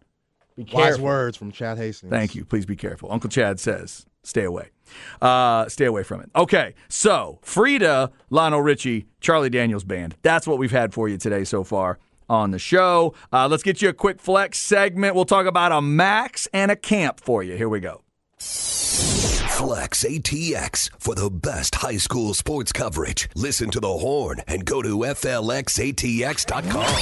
[0.57, 2.11] Be Wise words from Chad Hastings.
[2.11, 2.45] Thank you.
[2.45, 3.11] Please be careful.
[3.11, 4.69] Uncle Chad says, stay away.
[5.21, 6.31] Uh, stay away from it.
[6.37, 10.15] Okay, so Frida, Lionel Richie, Charlie Daniels Band.
[10.23, 13.15] That's what we've had for you today so far on the show.
[13.33, 15.17] Uh, let's get you a quick flex segment.
[15.17, 17.57] We'll talk about a max and a camp for you.
[17.57, 18.03] Here we go.
[19.55, 23.29] Flex ATX for the best high school sports coverage.
[23.37, 26.97] Listen to the horn and go to FLXATX.com.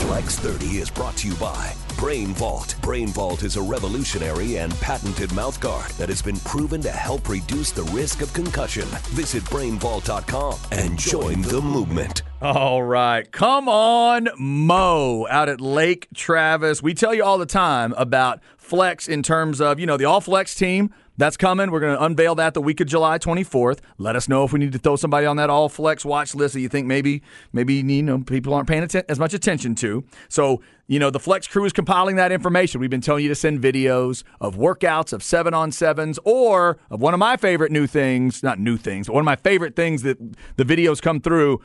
[0.00, 2.74] Flex 30 is brought to you by Brain Vault.
[2.82, 7.70] Brain Vault is a revolutionary and patented mouthguard that has been proven to help reduce
[7.70, 8.88] the risk of concussion.
[9.10, 12.22] Visit brainvault.com and join the movement.
[12.40, 13.30] All right.
[13.30, 16.82] Come on, Mo, out at Lake Travis.
[16.82, 20.20] We tell you all the time about flex in terms of, you know, the all
[20.20, 20.92] flex team.
[21.18, 21.70] That's coming.
[21.70, 23.80] We're going to unveil that the week of July 24th.
[23.98, 26.54] Let us know if we need to throw somebody on that all flex watch list
[26.54, 27.22] that you think maybe
[27.52, 30.04] maybe you know people aren't paying atten- as much attention to.
[30.28, 32.80] So, you know, the flex crew is compiling that information.
[32.80, 37.00] We've been telling you to send videos of workouts of 7 on 7s or of
[37.00, 40.02] one of my favorite new things, not new things, but one of my favorite things
[40.02, 40.18] that
[40.56, 41.60] the videos come through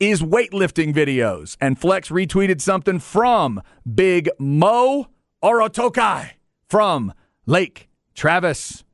[0.00, 1.56] is weightlifting videos.
[1.60, 3.62] And Flex retweeted something from
[3.94, 5.08] Big Mo
[5.42, 6.30] Orotokai
[6.68, 7.12] from
[7.46, 8.85] Lake Travis.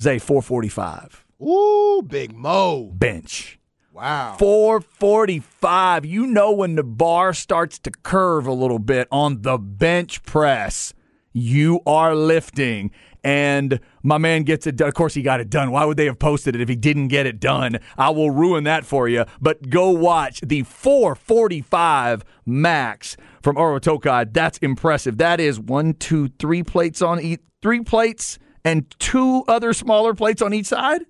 [0.00, 2.90] Zay 445 Ooh, Big Mo.
[2.94, 3.58] bench.
[3.92, 4.36] Wow.
[4.38, 6.04] 445.
[6.04, 10.94] You know when the bar starts to curve a little bit on the bench press,
[11.32, 12.92] you are lifting.
[13.24, 14.86] And my man gets it done.
[14.86, 15.72] Of course, he got it done.
[15.72, 17.80] Why would they have posted it if he didn't get it done?
[17.96, 19.24] I will ruin that for you.
[19.40, 24.26] But go watch the 445 max from Oro Tokai.
[24.30, 25.18] That's impressive.
[25.18, 30.42] That is one, two, three plates on each, three plates and two other smaller plates
[30.42, 31.02] on each side.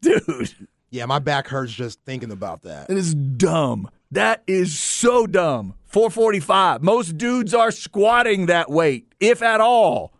[0.00, 0.54] Dude.
[0.90, 2.88] Yeah, my back hurts just thinking about that.
[2.88, 3.90] It is dumb.
[4.12, 5.74] That is so dumb.
[5.86, 6.82] 445.
[6.82, 10.12] Most dudes are squatting that weight, if at all.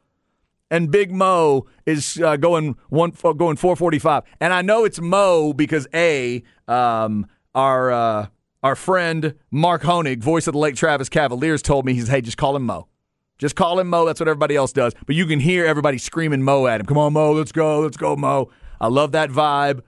[0.69, 4.25] And Big Mo is uh, going one uh, going 445.
[4.41, 8.27] And I know it's Mo because a um, our uh,
[8.65, 12.37] our friend Mark Honig, voice of the Lake Travis Cavaliers, told me he's hey just
[12.37, 12.89] call him Mo.
[13.39, 14.07] Just call him Mo.
[14.07, 14.95] That's what everybody else does.
[15.07, 16.87] But you can hear everybody screaming Mo at him.
[16.87, 17.33] Come on, Mo.
[17.33, 17.81] Let's go.
[17.81, 18.51] Let's go, Mo.
[18.81, 19.83] I love that vibe.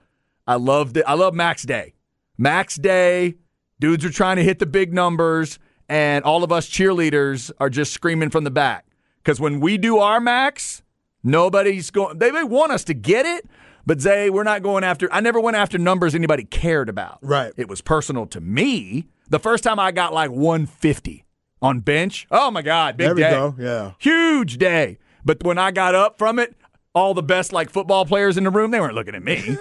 [0.47, 1.93] I love the, I love Max Day.
[2.37, 3.35] Max Day.
[3.79, 5.57] Dudes are trying to hit the big numbers,
[5.87, 8.85] and all of us cheerleaders are just screaming from the back.
[9.23, 10.81] Because when we do our max,
[11.23, 12.17] nobody's going.
[12.17, 13.45] They may want us to get it,
[13.85, 15.11] but Zay, we're not going after.
[15.13, 17.19] I never went after numbers anybody cared about.
[17.21, 17.53] Right.
[17.55, 19.07] It was personal to me.
[19.29, 21.23] The first time I got like 150
[21.61, 22.27] on bench.
[22.31, 23.29] Oh my God, big There we day.
[23.31, 23.55] go.
[23.57, 23.91] Yeah.
[23.99, 24.97] Huge day.
[25.25, 26.55] But when I got up from it,
[26.95, 29.57] all the best like football players in the room, they weren't looking at me.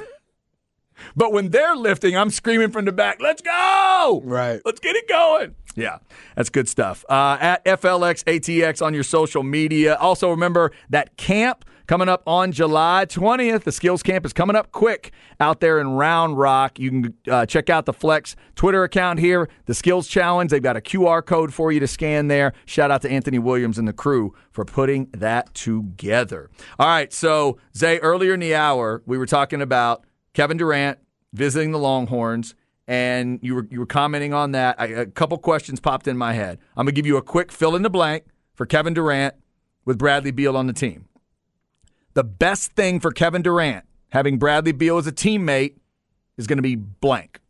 [1.16, 4.22] but when they're lifting, I'm screaming from the back, let's go!
[4.24, 4.60] Right.
[4.64, 5.54] Let's get it going.
[5.74, 5.98] Yeah,
[6.34, 7.04] that's good stuff.
[7.08, 9.94] Uh, at FLX ATX on your social media.
[9.96, 13.64] Also, remember that camp coming up on July 20th.
[13.64, 16.78] The skills camp is coming up quick out there in Round Rock.
[16.78, 20.50] You can uh, check out the Flex Twitter account here, the Skills Challenge.
[20.50, 22.52] They've got a QR code for you to scan there.
[22.66, 26.50] Shout out to Anthony Williams and the crew for putting that together.
[26.78, 30.98] All right, so Zay, earlier in the hour, we were talking about Kevin Durant
[31.32, 32.54] visiting the Longhorns
[32.86, 34.76] and you were you were commenting on that.
[34.78, 36.58] I, a couple questions popped in my head.
[36.76, 38.24] I'm gonna give you a quick fill in the blank
[38.54, 39.34] for Kevin Durant
[39.84, 41.08] with Bradley Beal on the team.
[42.14, 45.74] The best thing for Kevin Durant having Bradley Beal as a teammate
[46.36, 47.40] is going to be blank.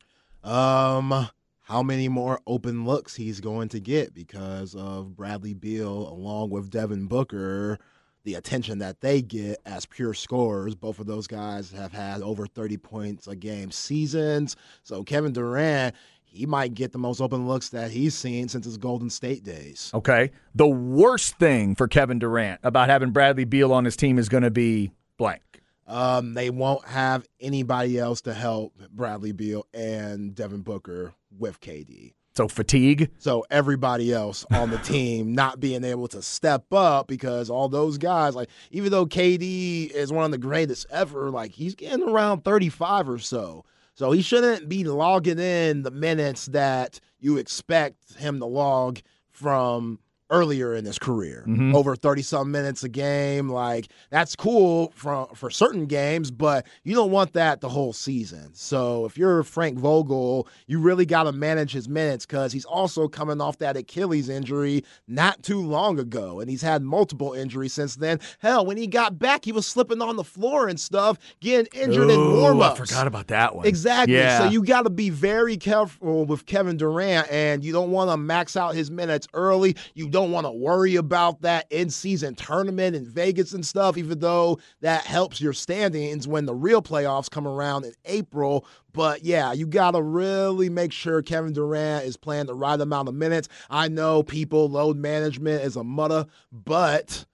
[0.43, 1.29] Um,
[1.63, 6.71] how many more open looks he's going to get because of Bradley Beal along with
[6.71, 7.79] Devin Booker,
[8.25, 10.75] the attention that they get as pure scorers.
[10.75, 14.57] Both of those guys have had over 30 points a game seasons.
[14.83, 15.95] So Kevin Durant,
[16.31, 19.91] he might get the most open looks that he's seen since his Golden State days.
[19.95, 20.31] Okay.
[20.55, 24.43] The worst thing for Kevin Durant about having Bradley Beal on his team is going
[24.43, 25.43] to be blank.
[25.87, 32.13] Um, they won't have anybody else to help Bradley Beal and Devin Booker with KD.
[32.37, 33.11] So fatigue.
[33.19, 37.99] So everybody else on the team not being able to step up because all those
[37.99, 42.45] guys, like even though KD is one of the greatest ever, like he's getting around
[42.45, 43.65] 35 or so.
[43.99, 49.01] So he shouldn't be logging in the minutes that you expect him to log
[49.33, 49.99] from
[50.31, 51.45] earlier in his career.
[51.47, 51.75] Mm-hmm.
[51.75, 53.49] Over 30 some minutes a game.
[53.49, 58.51] Like that's cool for for certain games, but you don't want that the whole season.
[58.55, 63.09] So if you're Frank Vogel, you really got to manage his minutes cuz he's also
[63.09, 67.97] coming off that Achilles injury not too long ago and he's had multiple injuries since
[67.97, 68.21] then.
[68.41, 72.11] Hell, when he got back, he was slipping on the floor and stuff, getting injured
[72.11, 72.81] in warm-ups.
[72.81, 73.67] I forgot about that one.
[73.67, 74.15] Exactly.
[74.15, 74.39] Yeah.
[74.39, 78.17] So you got to be very careful with Kevin Durant, and you don't want to
[78.17, 79.77] max out his minutes early.
[79.95, 84.59] You don't want to worry about that in-season tournament in Vegas and stuff, even though
[84.81, 88.67] that helps your standings when the real playoffs come around in April.
[88.93, 93.09] But yeah, you got to really make sure Kevin Durant is playing the right amount
[93.09, 93.49] of minutes.
[93.71, 97.25] I know people load management is a mutter, but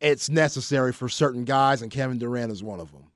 [0.00, 3.11] it's necessary for certain guys, and Kevin Durant is one of them.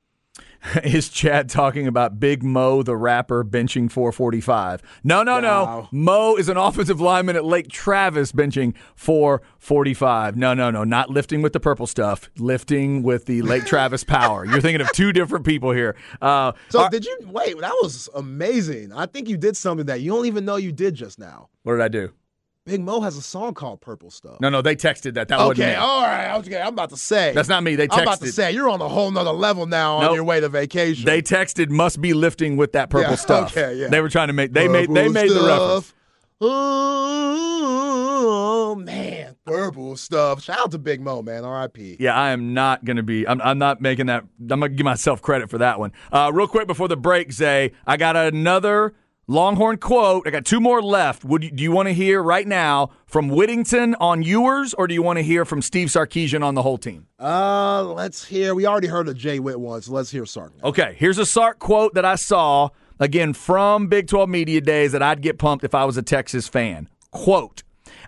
[0.84, 4.82] is Chad talking about Big Moe, the rapper, benching 445?
[5.04, 5.64] No, no, no.
[5.64, 5.88] No.
[5.92, 10.36] Mo is an offensive lineman at Lake Travis benching 445.
[10.36, 10.84] No, no, no.
[10.84, 14.44] Not lifting with the purple stuff, lifting with the Lake Travis power.
[14.44, 15.96] You're thinking of two different people here.
[16.20, 17.58] Uh, So did you wait?
[17.60, 18.92] That was amazing.
[18.92, 21.48] I think you did something that you don't even know you did just now.
[21.62, 22.12] what did I do?
[22.66, 24.40] Big Moe has a song called Purple Stuff.
[24.40, 25.28] No, no, they texted that.
[25.28, 25.76] That wasn't okay, me.
[25.76, 26.34] all right.
[26.38, 27.32] Okay, I'm about to say.
[27.32, 27.76] That's not me.
[27.76, 27.98] They texted.
[27.98, 30.48] I'm about to say you're on a whole nother level now on your way to
[30.48, 31.04] vacation.
[31.06, 33.56] They texted must be lifting with that purple Yeah, stuff.
[33.56, 33.86] okay, yeah.
[33.86, 35.94] They were trying to make they made they Purple made the reference.
[38.68, 40.42] Oh man, purple stuff.
[40.42, 41.44] Shout out to Big Moe, man.
[41.44, 41.98] R.I.P.
[42.00, 43.26] Yeah, I am not going to be.
[43.28, 44.24] I'm, I'm not making that.
[44.40, 45.92] I'm going to give myself credit for that one.
[46.10, 48.94] Uh, real quick before the break, Zay, I got another
[49.28, 50.24] Longhorn quote.
[50.24, 51.24] I got two more left.
[51.24, 54.94] Would you, do you want to hear right now from Whittington on yours, or do
[54.94, 57.08] you want to hear from Steve Sarkisian on the whole team?
[57.18, 58.54] Uh, let's hear.
[58.54, 59.88] We already heard of Jay Witt once.
[59.88, 60.52] Let's hear Sark.
[60.62, 60.68] now.
[60.68, 62.68] Okay, here's a Sark quote that I saw
[63.00, 66.46] again from Big 12 Media Days that I'd get pumped if I was a Texas
[66.46, 66.88] fan.
[67.10, 67.64] Quote,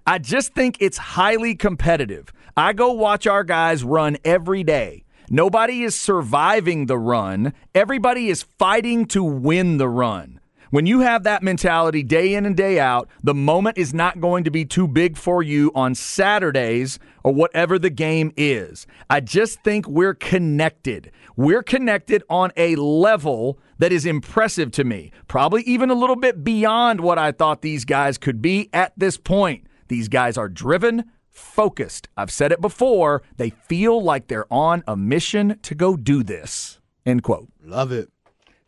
[0.06, 2.32] I just think it's highly competitive.
[2.56, 5.02] I go watch our guys run every day.
[5.28, 10.37] Nobody is surviving the run, everybody is fighting to win the run.
[10.70, 14.44] When you have that mentality day in and day out, the moment is not going
[14.44, 18.86] to be too big for you on Saturdays or whatever the game is.
[19.08, 21.10] I just think we're connected.
[21.36, 26.44] We're connected on a level that is impressive to me, probably even a little bit
[26.44, 29.66] beyond what I thought these guys could be at this point.
[29.88, 32.08] These guys are driven, focused.
[32.14, 33.22] I've said it before.
[33.38, 36.78] They feel like they're on a mission to go do this.
[37.06, 37.48] End quote.
[37.62, 38.10] Love it.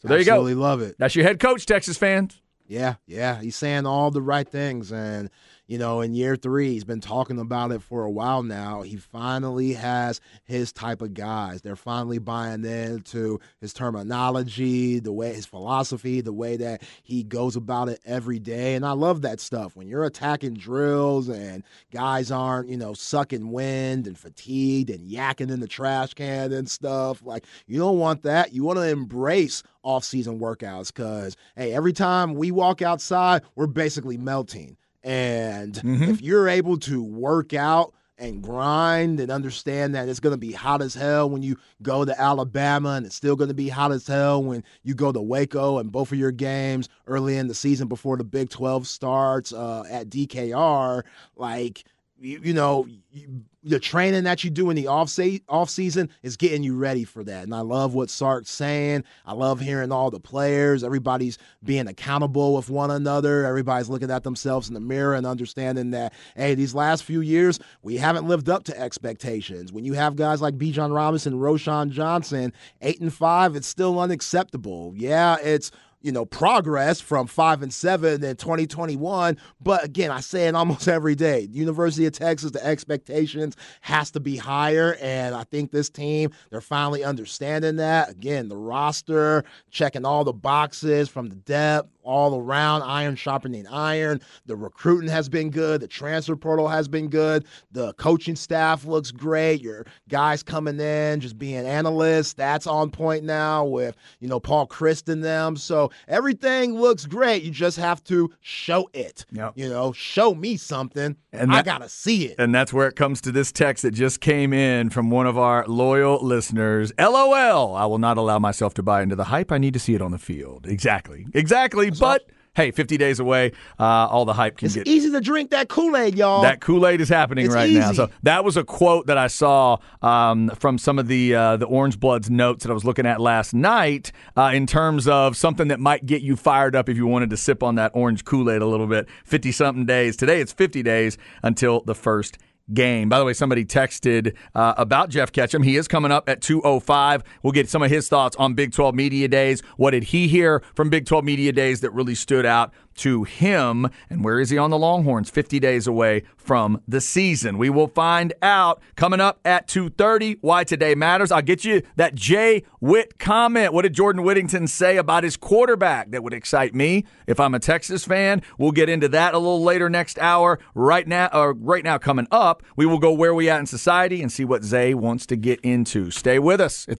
[0.03, 0.33] So there you go.
[0.33, 0.97] Absolutely love it.
[0.99, 2.41] That's your head coach, Texas fans.
[2.67, 5.29] Yeah, yeah, he's saying all the right things, and
[5.71, 8.83] you know, in year three, he's been talking about it for a while now.
[8.83, 11.63] He finally has his type of guys.
[11.63, 17.55] They're finally buying into his terminology, the way his philosophy, the way that he goes
[17.55, 19.77] about it every day, and I love that stuff.
[19.77, 25.53] When you're attacking drills and guys aren't, you know, sucking wind and fatigued and yakking
[25.53, 28.53] in the trash can and stuff, like you don't want that.
[28.53, 34.19] You want to embrace off-season workouts because hey, every time we walk outside, we're basically
[34.19, 34.77] melting.
[35.03, 40.39] And if you're able to work out and grind and understand that it's going to
[40.39, 43.69] be hot as hell when you go to Alabama and it's still going to be
[43.69, 47.49] hot as hell when you go to Waco and both of your games early in
[47.49, 51.03] the season before the Big 12 starts uh, at DKR,
[51.37, 51.85] like,
[52.21, 56.09] you, you know, you, the training that you do in the off, se- off season
[56.23, 57.45] is getting you ready for that.
[57.45, 59.05] And I love what Sark's saying.
[59.27, 60.83] I love hearing all the players.
[60.83, 63.45] Everybody's being accountable with one another.
[63.45, 67.59] Everybody's looking at themselves in the mirror and understanding that, hey, these last few years,
[67.83, 69.73] we haven't lived up to expectations.
[69.73, 74.95] When you have guys like Bijan Robinson, Roschon Johnson, eight and five, it's still unacceptable.
[74.97, 75.71] Yeah, it's
[76.03, 79.37] you know, progress from five and seven in 2021.
[79.61, 81.49] But again, I say it almost every day.
[81.51, 84.97] University of Texas, the expectations has to be higher.
[85.01, 88.11] And I think this team, they're finally understanding that.
[88.11, 94.21] Again, the roster, checking all the boxes from the depth all around, iron sharpening iron.
[94.47, 95.81] The recruiting has been good.
[95.81, 97.45] The transfer portal has been good.
[97.73, 99.61] The coaching staff looks great.
[99.61, 104.67] Your guys coming in, just being analysts, that's on point now with, you know, Paul
[104.67, 105.57] Chryst and them.
[105.57, 107.43] So everything looks great.
[107.43, 109.27] You just have to show it.
[109.33, 109.53] Yep.
[109.57, 111.17] You know, show me something.
[111.33, 112.37] And I got to see it.
[112.39, 115.39] And that's where it comes to this text that just came in from one of
[115.39, 116.93] our loyal listeners.
[116.99, 117.75] LOL.
[117.77, 119.53] I will not allow myself to buy into the hype.
[119.53, 120.67] I need to see it on the field.
[120.67, 121.27] Exactly.
[121.35, 121.90] Exactly.
[121.99, 124.87] But hey, 50 days away, uh, all the hype can It's get.
[124.87, 126.43] easy to drink that Kool Aid, y'all.
[126.43, 127.93] That Kool Aid is happening It's right now.
[127.93, 131.67] So that was a quote that I saw um, from some of the uh, the
[131.67, 135.69] Orange Bloods notes that I was looking at last night uh, in terms of something
[135.69, 138.51] that might get you fired up if you wanted to sip on that orange Kool
[138.51, 139.09] Aid a little bit.
[139.25, 140.41] Fifty something days today.
[140.41, 142.37] It's fifty days until the first
[142.75, 143.09] game.
[143.09, 145.63] By the way, somebody texted uh, about Jeff Ketchum.
[145.63, 147.23] He is coming up at 205.
[147.43, 149.63] We'll get some of his thoughts on Big 12 Media Days.
[149.77, 153.89] What did he hear from Big 12 Media Days that really stood out to him?
[154.09, 157.59] And where is he on the Longhorns 50 days away from the season?
[157.59, 161.33] We will find out coming up at 230 why today matters.
[161.33, 163.73] I'll get you that Jay Witt comment.
[163.73, 167.59] What did Jordan Whittington say about his quarterback that would excite me if I'm a
[167.59, 168.43] Texas fan?
[168.59, 170.59] We'll get into that a little later next hour.
[170.75, 174.23] Right now, uh, right now coming up, we will go where we at in society
[174.23, 176.11] and see what Zay wants to get into.
[176.11, 176.87] Stay with us.
[176.89, 177.00] It's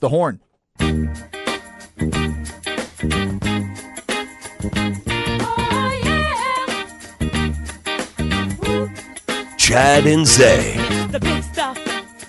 [0.00, 0.40] The horn.
[5.40, 6.66] Oh yeah.
[9.56, 10.76] Chad and Zay.
[11.10, 11.76] The big stuff.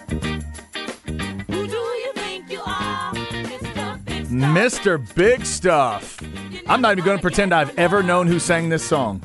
[0.10, 3.44] Who do you think you are, Mr.
[3.44, 4.00] Big Stuff?
[4.30, 5.16] Mr.
[5.16, 6.20] Big Stuff.
[6.68, 9.22] I'm not even going to pretend I've ever known who sang this song.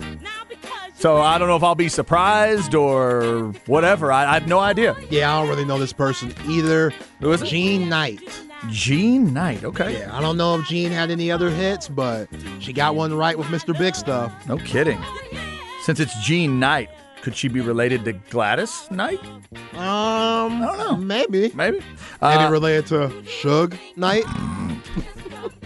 [1.04, 4.10] Now because you So I don't know if I'll be surprised or whatever.
[4.10, 4.96] I, I have no idea.
[5.10, 6.92] yeah, I don't really know this person either.
[7.20, 7.46] Who is it?
[7.46, 8.20] Jean Knight.
[8.70, 9.64] Jean Knight.
[9.64, 9.98] Okay.
[10.00, 12.28] Yeah, I don't know if Jean had any other hits, but
[12.60, 13.76] she got one right with Mr.
[13.78, 14.32] Big Stuff.
[14.48, 15.02] No kidding.
[15.82, 16.88] Since it's Jean Knight,
[17.22, 19.22] could she be related to Gladys Knight?
[19.74, 20.96] Um, I don't know.
[20.96, 21.52] Maybe.
[21.54, 21.78] Maybe.
[21.78, 21.84] Maybe
[22.22, 24.24] Uh, related to Suge Knight.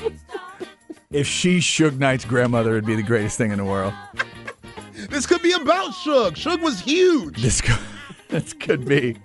[1.11, 3.95] if she's Suge Knight's grandmother, it'd be the greatest thing in the world.
[5.09, 6.35] This could be about Suge.
[6.37, 7.41] Suge was huge.
[7.43, 7.79] This could,
[8.29, 9.17] this could be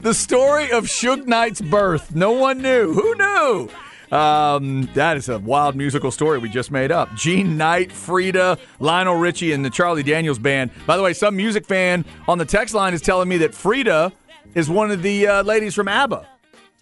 [0.00, 2.14] the story of Suge Knight's birth.
[2.14, 2.92] No one knew.
[2.92, 3.68] Who knew?
[4.16, 7.14] Um, that is a wild musical story we just made up.
[7.14, 10.70] Jean Knight, Frida, Lionel Richie, and the Charlie Daniels Band.
[10.86, 14.12] By the way, some music fan on the text line is telling me that Frida
[14.54, 16.28] is one of the uh, ladies from ABBA.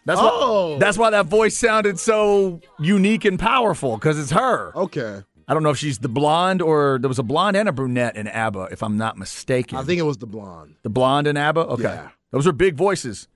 [0.06, 0.72] That's Oh.
[0.72, 4.72] why, that's why that voice sounded so unique and powerful because it's her.
[4.74, 5.22] Okay.
[5.50, 8.14] I don't know if she's the blonde or there was a blonde and a brunette
[8.14, 9.78] in ABBA, if I'm not mistaken.
[9.78, 10.76] I think it was the blonde.
[10.84, 11.60] The blonde in ABBA?
[11.60, 11.82] Okay.
[11.82, 12.10] Yeah.
[12.30, 13.26] Those are big voices.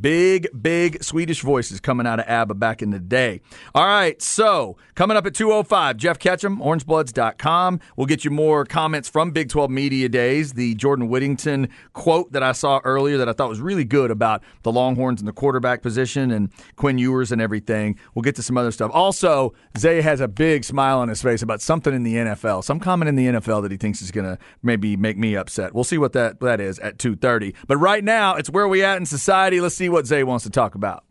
[0.00, 3.40] Big, big Swedish voices coming out of ABBA back in the day.
[3.74, 7.80] All right, so coming up at 2.05, Jeff Ketchum, orangebloods.com.
[7.96, 10.54] We'll get you more comments from Big 12 Media Days.
[10.54, 14.42] The Jordan Whittington quote that I saw earlier that I thought was really good about
[14.62, 17.98] the Longhorns and the quarterback position and Quinn Ewers and everything.
[18.14, 18.90] We'll get to some other stuff.
[18.94, 22.80] Also, Zay has a big smile on his face about something in the NFL, some
[22.80, 25.74] comment in the NFL that he thinks is going to maybe make me upset.
[25.74, 27.54] We'll see what that, that is at 2.30.
[27.66, 29.60] But right now, it's where we at in society.
[29.60, 31.04] Let's see what Zay wants to talk about.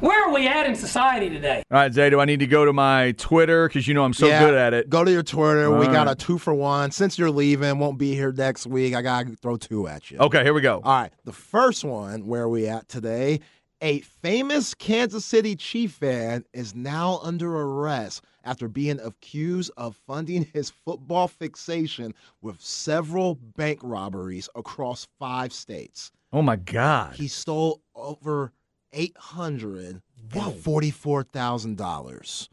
[0.00, 1.64] Where are we at in society today?
[1.72, 3.66] All right, Zay, do I need to go to my Twitter?
[3.66, 4.88] Because you know I'm so Yeah, good at it.
[4.88, 5.76] Go to your Twitter.
[5.76, 6.92] we All got a two for one.
[6.92, 8.94] Since you're leaving, won't be here next week.
[8.94, 10.18] I gotta throw two at you.
[10.18, 10.80] Okay, here we go.
[10.84, 11.12] All right.
[11.24, 13.40] The first one, where are we at today?
[13.80, 20.48] A famous Kansas City Chief fan is now under arrest after being accused of funding
[20.52, 26.12] his football fixation with several bank robberies across five states.
[26.32, 27.14] Oh, my God.
[27.14, 28.52] He stole over
[28.92, 30.00] eight hundred
[30.34, 32.48] and forty-four thousand dollars,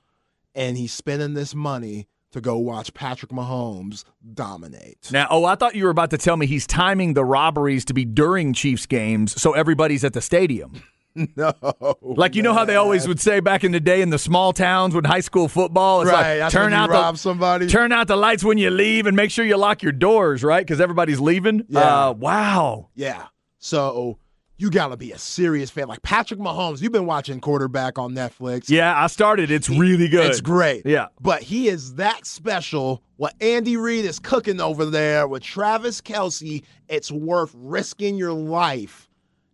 [0.54, 4.04] and he's spending this money to go watch Patrick Mahomes
[4.34, 5.10] dominate.
[5.12, 7.94] Now, oh, I thought you were about to tell me he's timing the robberies to
[7.94, 10.84] be during Chiefs games so everybody's at the stadium.
[11.38, 11.54] no,
[12.02, 14.52] Like you know how they always would say back in the day in the small
[14.52, 17.68] towns with high school football, it's Right, like turn out rob the somebody.
[17.68, 20.66] turn out the lights when you leave and make sure you lock your doors, right?
[20.66, 21.64] Because everybody's leaving.
[21.70, 22.08] Yeah.
[22.10, 22.90] Uh, wow.
[22.96, 23.28] Yeah.
[23.66, 24.20] So
[24.58, 25.88] you gotta be a serious fan.
[25.88, 28.70] Like Patrick Mahomes, you've been watching quarterback on Netflix.
[28.70, 29.50] Yeah, I started.
[29.50, 30.28] It's really good.
[30.28, 30.86] It's great.
[30.86, 31.08] Yeah.
[31.20, 33.02] But he is that special.
[33.18, 39.10] What Andy Reid is cooking over there with Travis Kelce, it's worth risking your life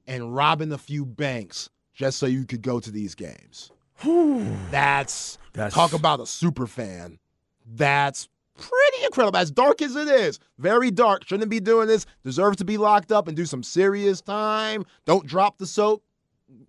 [0.07, 3.71] and robbing a few banks just so you could go to these games.
[4.71, 7.17] That's, That's- talk about a super fan.
[7.65, 8.27] That's
[8.61, 9.37] pretty incredible.
[9.37, 11.27] As dark as it is, very dark.
[11.27, 12.05] Shouldn't be doing this.
[12.23, 14.85] Deserves to be locked up and do some serious time.
[15.05, 16.03] Don't drop the soap.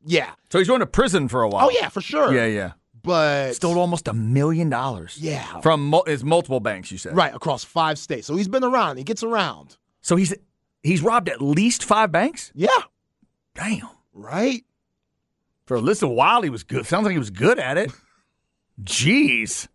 [0.05, 0.30] Yeah.
[0.51, 1.66] So he's going to prison for a while.
[1.66, 2.32] Oh yeah, for sure.
[2.34, 2.72] Yeah, yeah.
[3.03, 5.18] but Stole almost a million dollars.
[5.20, 5.61] Yeah.
[5.61, 7.16] From mul- it's multiple banks, you said.
[7.16, 8.26] right across five states.
[8.26, 8.97] So he's been around.
[8.99, 9.76] He gets around.
[10.01, 10.34] So he's
[10.82, 12.53] he's robbed at least five banks?
[12.55, 12.68] Yeah.
[13.55, 13.88] Damn.
[14.12, 14.64] Right.
[15.66, 16.86] For a little while, he was good.
[16.86, 17.93] Sounds like he was good at it.
[18.82, 19.68] Jeez.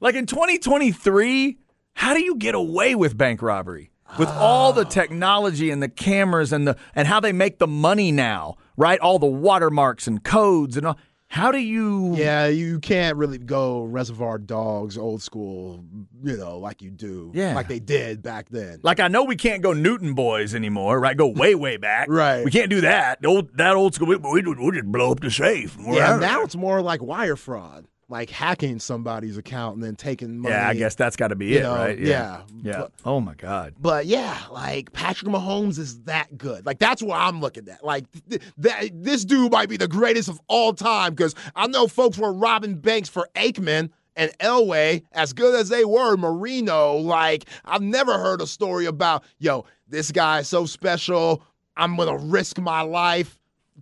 [0.00, 1.58] Like in 2023,
[1.94, 3.90] how do you get away with bank robbery?
[4.18, 8.10] With all the technology and the cameras and the and how they make the money
[8.10, 8.98] now, right?
[9.00, 10.98] All the watermarks and codes and all.
[11.30, 15.84] How do you Yeah, you can't really go Reservoir Dogs old school,
[16.24, 17.54] you know, like you do, Yeah.
[17.54, 18.80] like they did back then.
[18.82, 21.14] Like I know we can't go Newton boys anymore, right?
[21.14, 22.46] Go way way back, Right.
[22.46, 23.18] We can't do that.
[23.26, 24.06] Old that old school.
[24.08, 25.76] We, we, we just blow up the safe.
[25.76, 30.38] we're yeah, now it's more like wire fraud, like hacking somebody's account and then taking
[30.38, 30.54] money.
[30.54, 30.68] yeah.
[30.68, 31.98] I guess that's got to be it, know, right?
[31.98, 32.42] yeah.
[32.62, 32.78] yeah.
[32.78, 33.74] But- oh my god.
[33.80, 36.64] But yeah, like Patrick Mahomes is that good.
[36.64, 37.84] Like that's what I'm looking at.
[37.84, 41.86] Like th- that this dude might be the greatest of all time because I know
[41.86, 46.16] folks were robbing banks for Aikman and Elway as good as they were.
[46.16, 51.42] Marino, like I've never heard a story about yo this guy is so special.
[51.76, 53.38] I'm gonna risk my life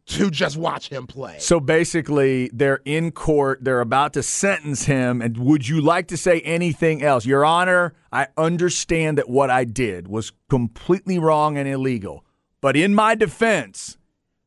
[0.07, 1.37] to just watch him play.
[1.39, 3.65] So basically, they're in court.
[3.65, 5.21] They're about to sentence him.
[5.21, 7.27] And would you like to say anything else?
[7.27, 12.25] Your Honor, I understand that what I did was completely wrong and illegal.
[12.61, 13.99] But in my defense,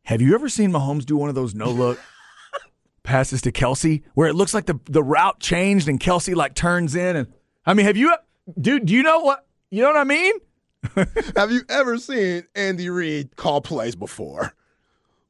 [0.05, 1.99] have you ever seen Mahomes do one of those no look
[3.03, 6.95] passes to Kelce where it looks like the, the route changed and Kelce like turns
[6.95, 7.18] in?
[7.18, 7.34] And
[7.66, 8.16] I mean, have you,
[8.60, 10.36] dude, do you know what, you know what I mean?
[11.36, 14.53] Have you ever seen Andy Reid call plays before?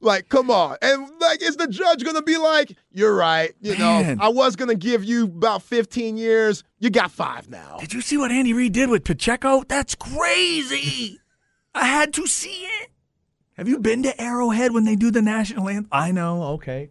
[0.02, 0.78] Like, come on.
[0.82, 4.18] And like, is the judge gonna be like, you're right, you Man.
[4.18, 6.64] know, I was gonna give you about 15 years.
[6.80, 7.78] You got five now.
[7.80, 9.64] Did you see what Andy Reid did with Pacheco?
[9.68, 11.20] That's crazy.
[11.76, 12.90] I had to see it.
[13.58, 15.90] Have you been to Arrowhead when they do the national anthem?
[15.92, 16.44] I know.
[16.54, 16.90] Okay.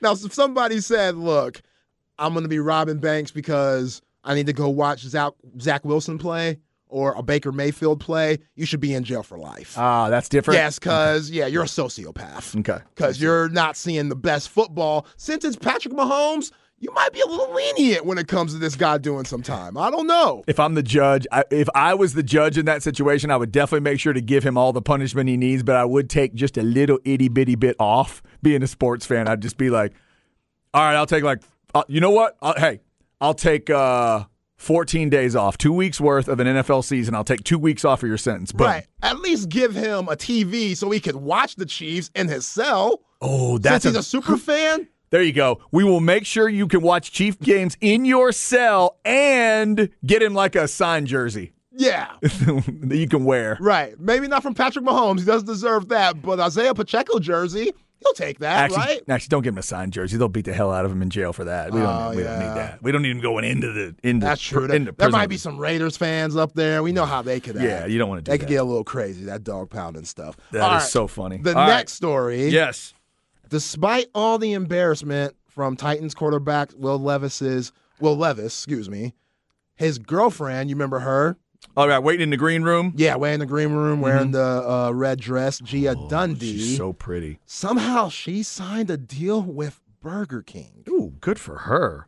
[0.00, 1.60] Now, if somebody said, look,
[2.18, 6.58] I'm gonna be robbing banks because I need to go watch Zach, Zach Wilson play
[6.88, 9.76] or a Baker Mayfield play, you should be in jail for life.
[9.76, 10.58] Ah, that's different.
[10.58, 12.58] yes, because, yeah, you're a sociopath.
[12.60, 12.82] Okay.
[12.94, 15.06] because you're not seeing the best football.
[15.16, 18.76] Since it's Patrick Mahomes, you might be a little lenient when it comes to this
[18.76, 19.78] guy doing some time.
[19.78, 20.44] I don't know.
[20.46, 23.52] If I'm the judge, I, if I was the judge in that situation, I would
[23.52, 26.34] definitely make sure to give him all the punishment he needs, but I would take
[26.34, 28.22] just a little itty bitty bit off.
[28.42, 29.94] Being a sports fan, I'd just be like,
[30.74, 31.42] all right, I'll take like,
[31.74, 32.36] uh, you know what?
[32.42, 32.80] i hey,
[33.20, 34.24] I'll take uh,
[34.64, 37.14] 14 days off, two weeks worth of an NFL season.
[37.14, 38.50] I'll take two weeks off of your sentence.
[38.50, 38.66] Boom.
[38.66, 38.86] Right.
[39.02, 43.00] At least give him a TV so he could watch the Chiefs in his cell.
[43.20, 44.88] Oh, that's Since he's a, a super fan.
[45.10, 45.60] There you go.
[45.70, 50.34] We will make sure you can watch Chief games in your cell and get him
[50.34, 52.08] like a signed jersey Yeah.
[52.20, 53.56] that you can wear.
[53.60, 53.98] Right.
[54.00, 55.20] Maybe not from Patrick Mahomes.
[55.20, 56.20] He doesn't deserve that.
[56.22, 57.72] But Isaiah Pacheco jersey,
[58.04, 59.02] he'll take that, Actually, right?
[59.08, 60.16] actually, don't give him a signed jersey.
[60.16, 61.72] They'll beat the hell out of him in jail for that.
[61.72, 61.88] We don't.
[61.88, 62.82] Oh, we don't need that.
[62.82, 64.24] We don't need him going into the into.
[64.26, 64.66] That's true.
[64.66, 66.82] There, into there prison might be some Raiders fans up there.
[66.82, 67.64] We know how they could act.
[67.64, 68.32] Yeah, you don't want to do that.
[68.32, 68.46] They that.
[68.46, 70.36] could get a little crazy, that dog pounding stuff.
[70.52, 70.90] That All is right.
[70.90, 71.38] so funny.
[71.38, 71.66] The All right.
[71.76, 72.48] next story.
[72.48, 72.94] Yes.
[73.48, 79.14] despite all the embarrassment from Titans quarterback Will Levis's Will Levis, excuse me,
[79.76, 81.36] his girlfriend, you remember her?
[81.76, 81.98] All right.
[81.98, 82.92] Waiting in the green room.
[82.96, 86.34] Yeah, wearing the green room, wearing the uh, red dress, Gia Duddy.
[86.34, 86.34] Mm-hmm.
[86.34, 87.40] Oh, She's so pretty.
[87.46, 90.84] Somehow she signed a deal with Burger King.
[90.88, 92.06] Ooh, good for her.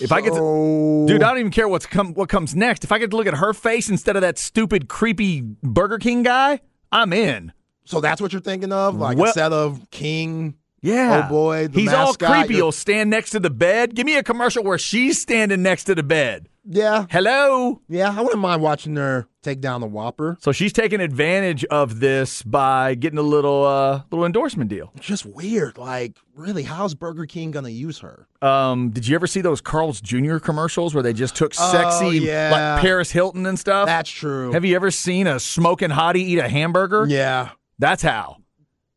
[0.00, 2.84] If I get to, dude, I don't even care what's come what comes next.
[2.84, 6.22] If I get to look at her face instead of that stupid, creepy Burger King
[6.22, 6.60] guy,
[6.92, 7.52] I'm in.
[7.84, 10.54] so that's what you're thinking of, like Well- instead of King.
[10.80, 11.24] Yeah.
[11.26, 12.54] Oh, boy, the He's all creepy.
[12.54, 13.94] He'll stand next to the bed.
[13.94, 16.48] Give me a commercial where she's standing next to the bed.
[16.70, 17.80] Yeah, Hello.
[17.88, 18.14] yeah.
[18.14, 20.36] I wouldn't mind watching her take down the Whopper.
[20.42, 24.92] So she's taking advantage of this by getting a little uh little endorsement deal.
[25.00, 25.78] Just weird.
[25.78, 28.28] Like, really, how's Burger King gonna use her?
[28.42, 30.36] Um, did you ever see those Carl's Jr.
[30.36, 32.50] commercials where they just took Oh, sexy yeah.
[32.74, 33.86] like Paris Hilton and stuff?
[33.86, 34.52] That's true.
[34.52, 37.06] Have you ever seen a smoking hottie eat a hamburger?
[37.08, 37.50] yeah.
[37.78, 38.36] That's how.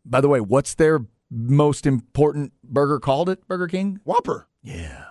[0.05, 0.99] By the way, what's their
[1.31, 3.47] most important burger called it?
[3.47, 3.99] Burger King?
[4.03, 4.47] Whopper.
[4.61, 5.05] Yeah.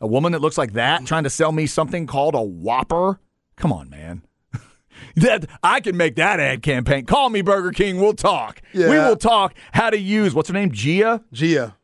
[0.00, 3.20] A woman that looks like that trying to sell me something called a Whopper?
[3.56, 4.22] Come on, man.
[5.16, 7.06] that I can make that ad campaign.
[7.06, 8.00] Call me Burger King.
[8.00, 8.60] We'll talk.
[8.72, 8.90] Yeah.
[8.90, 10.72] We will talk how to use what's her name?
[10.72, 11.22] Gia?
[11.32, 11.76] Gia.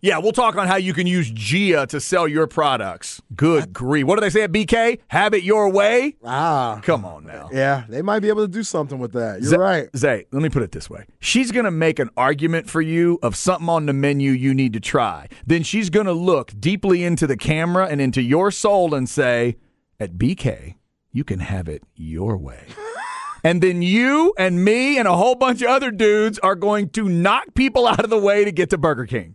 [0.00, 3.20] Yeah, we'll talk on how you can use Gia to sell your products.
[3.34, 4.06] Good grief.
[4.06, 5.00] What do they say at BK?
[5.08, 6.14] Have it your way?
[6.24, 6.80] Ah.
[6.84, 7.48] Come on now.
[7.52, 9.40] Yeah, they might be able to do something with that.
[9.40, 9.88] You're Zay- right.
[9.96, 11.04] Zay, let me put it this way.
[11.18, 14.72] She's going to make an argument for you of something on the menu you need
[14.74, 15.28] to try.
[15.46, 19.56] Then she's going to look deeply into the camera and into your soul and say,
[19.98, 20.76] at BK,
[21.10, 22.66] you can have it your way.
[23.42, 27.08] and then you and me and a whole bunch of other dudes are going to
[27.08, 29.34] knock people out of the way to get to Burger King.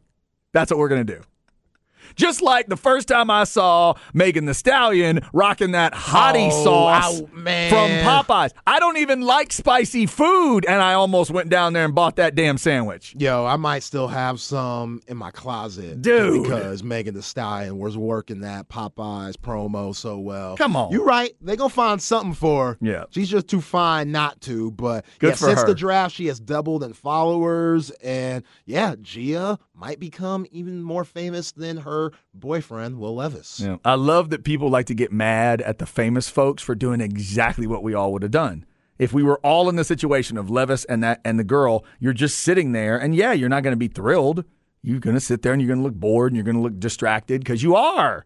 [0.54, 1.22] That's what we're going to do.
[2.16, 7.22] Just like the first time I saw Megan Thee Stallion rocking that hottie Oh, sauce
[7.22, 8.51] ow, from Popeyes.
[8.68, 12.36] I don't even like spicy food, and I almost went down there and bought that
[12.36, 13.16] damn sandwich.
[13.18, 16.43] Yo, I might still have some in my closet, Dude.
[16.43, 20.56] because Megan Thee Stallion was working that Popeyes promo so well.
[20.56, 20.91] Come on.
[20.91, 21.34] you're right.
[21.41, 22.78] They gonna find something for her.
[22.80, 23.06] Yeah.
[23.10, 24.70] she's just too fine not to.
[24.70, 25.66] But Good yeah, since her.
[25.68, 31.51] the draft, she has doubled in followers, and yeah, Gia might become even more famous
[31.51, 33.59] than her boyfriend Will Levis.
[33.59, 33.79] Yeah.
[33.84, 37.67] I love that people like to get mad at the famous folks for doing exactly
[37.67, 38.65] what we all would have done.
[38.97, 42.13] If we were all in the situation of Levis and that and the girl, you're
[42.13, 44.45] just sitting there, and yeah, you're not going to be thrilled.
[44.81, 46.61] You're going to sit there and you're going to look bored and you're going to
[46.61, 48.23] look distracted because you are.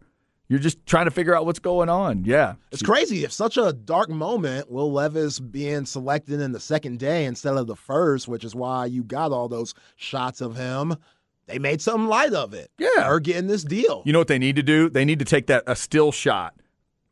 [0.48, 2.24] You're just trying to figure out what's going on.
[2.24, 2.54] Yeah.
[2.72, 3.22] It's crazy.
[3.22, 7.66] If such a dark moment, Will Levis being selected in the second day instead of
[7.66, 10.96] the first, which is why you got all those shots of him,
[11.48, 12.70] they made something light of it.
[12.78, 13.04] Yeah.
[13.04, 14.02] Her getting this deal.
[14.06, 14.88] You know what they need to do?
[14.88, 16.54] They need to take that a still shot,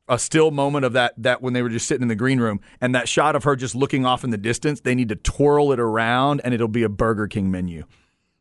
[0.08, 2.60] a still moment of that that when they were just sitting in the green room,
[2.80, 4.80] and that shot of her just looking off in the distance.
[4.80, 7.84] They need to twirl it around, and it'll be a Burger King menu.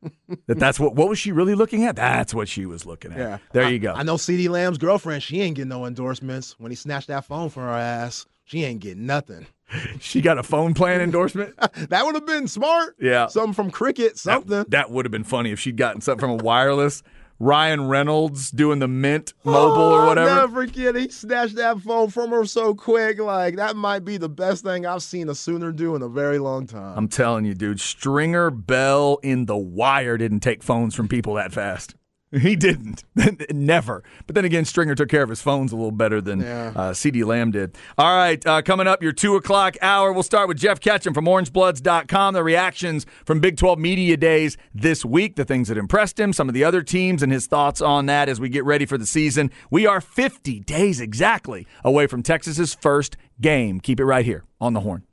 [0.48, 1.96] that that's what what was she really looking at?
[1.96, 3.18] That's what she was looking at.
[3.18, 3.38] Yeah.
[3.54, 3.94] there I- you go.
[3.94, 6.56] I know CeeDee Lamb's girlfriend, she ain't getting no endorsements.
[6.60, 9.48] When he snatched that phone from her ass, she ain't getting nothing.
[10.00, 11.54] she got a phone plan endorsement.
[11.90, 12.96] That would have been smart.
[13.00, 13.28] Yeah.
[13.28, 14.50] Something from Cricket, something.
[14.50, 17.04] That, that would have been funny if she'd gotten something from a wireless.
[17.38, 20.30] Ryan Reynolds doing the Mint mobile Oh, or whatever.
[20.30, 20.96] I'll never forget.
[20.96, 23.20] He snatched that phone from her so quick.
[23.20, 26.40] Like, that might be the best thing I've seen a Sooner do in a very
[26.40, 26.98] long time.
[26.98, 31.52] I'm telling you, dude, Stringer Bell in The Wire didn't take phones from people that
[31.52, 31.96] fast.
[32.32, 33.04] He didn't.
[33.54, 34.04] Never.
[34.26, 36.74] But then again, Stringer took care of his phones a little better than Yeah.
[36.76, 37.78] uh, CeeDee Lamb did.
[37.98, 40.12] All right, uh, coming up, your 2 o'clock hour.
[40.12, 42.34] We'll start with Jeff Ketchum from OrangeBloods.com.
[42.34, 46.50] The reactions from Big 12 Media Days this week, the things that impressed him, some
[46.50, 49.06] of the other teams, and his thoughts on that as we get ready for the
[49.06, 49.50] season.
[49.70, 53.80] We are 50 days exactly away from Texas's first game.
[53.80, 55.04] Keep it right here on the horn.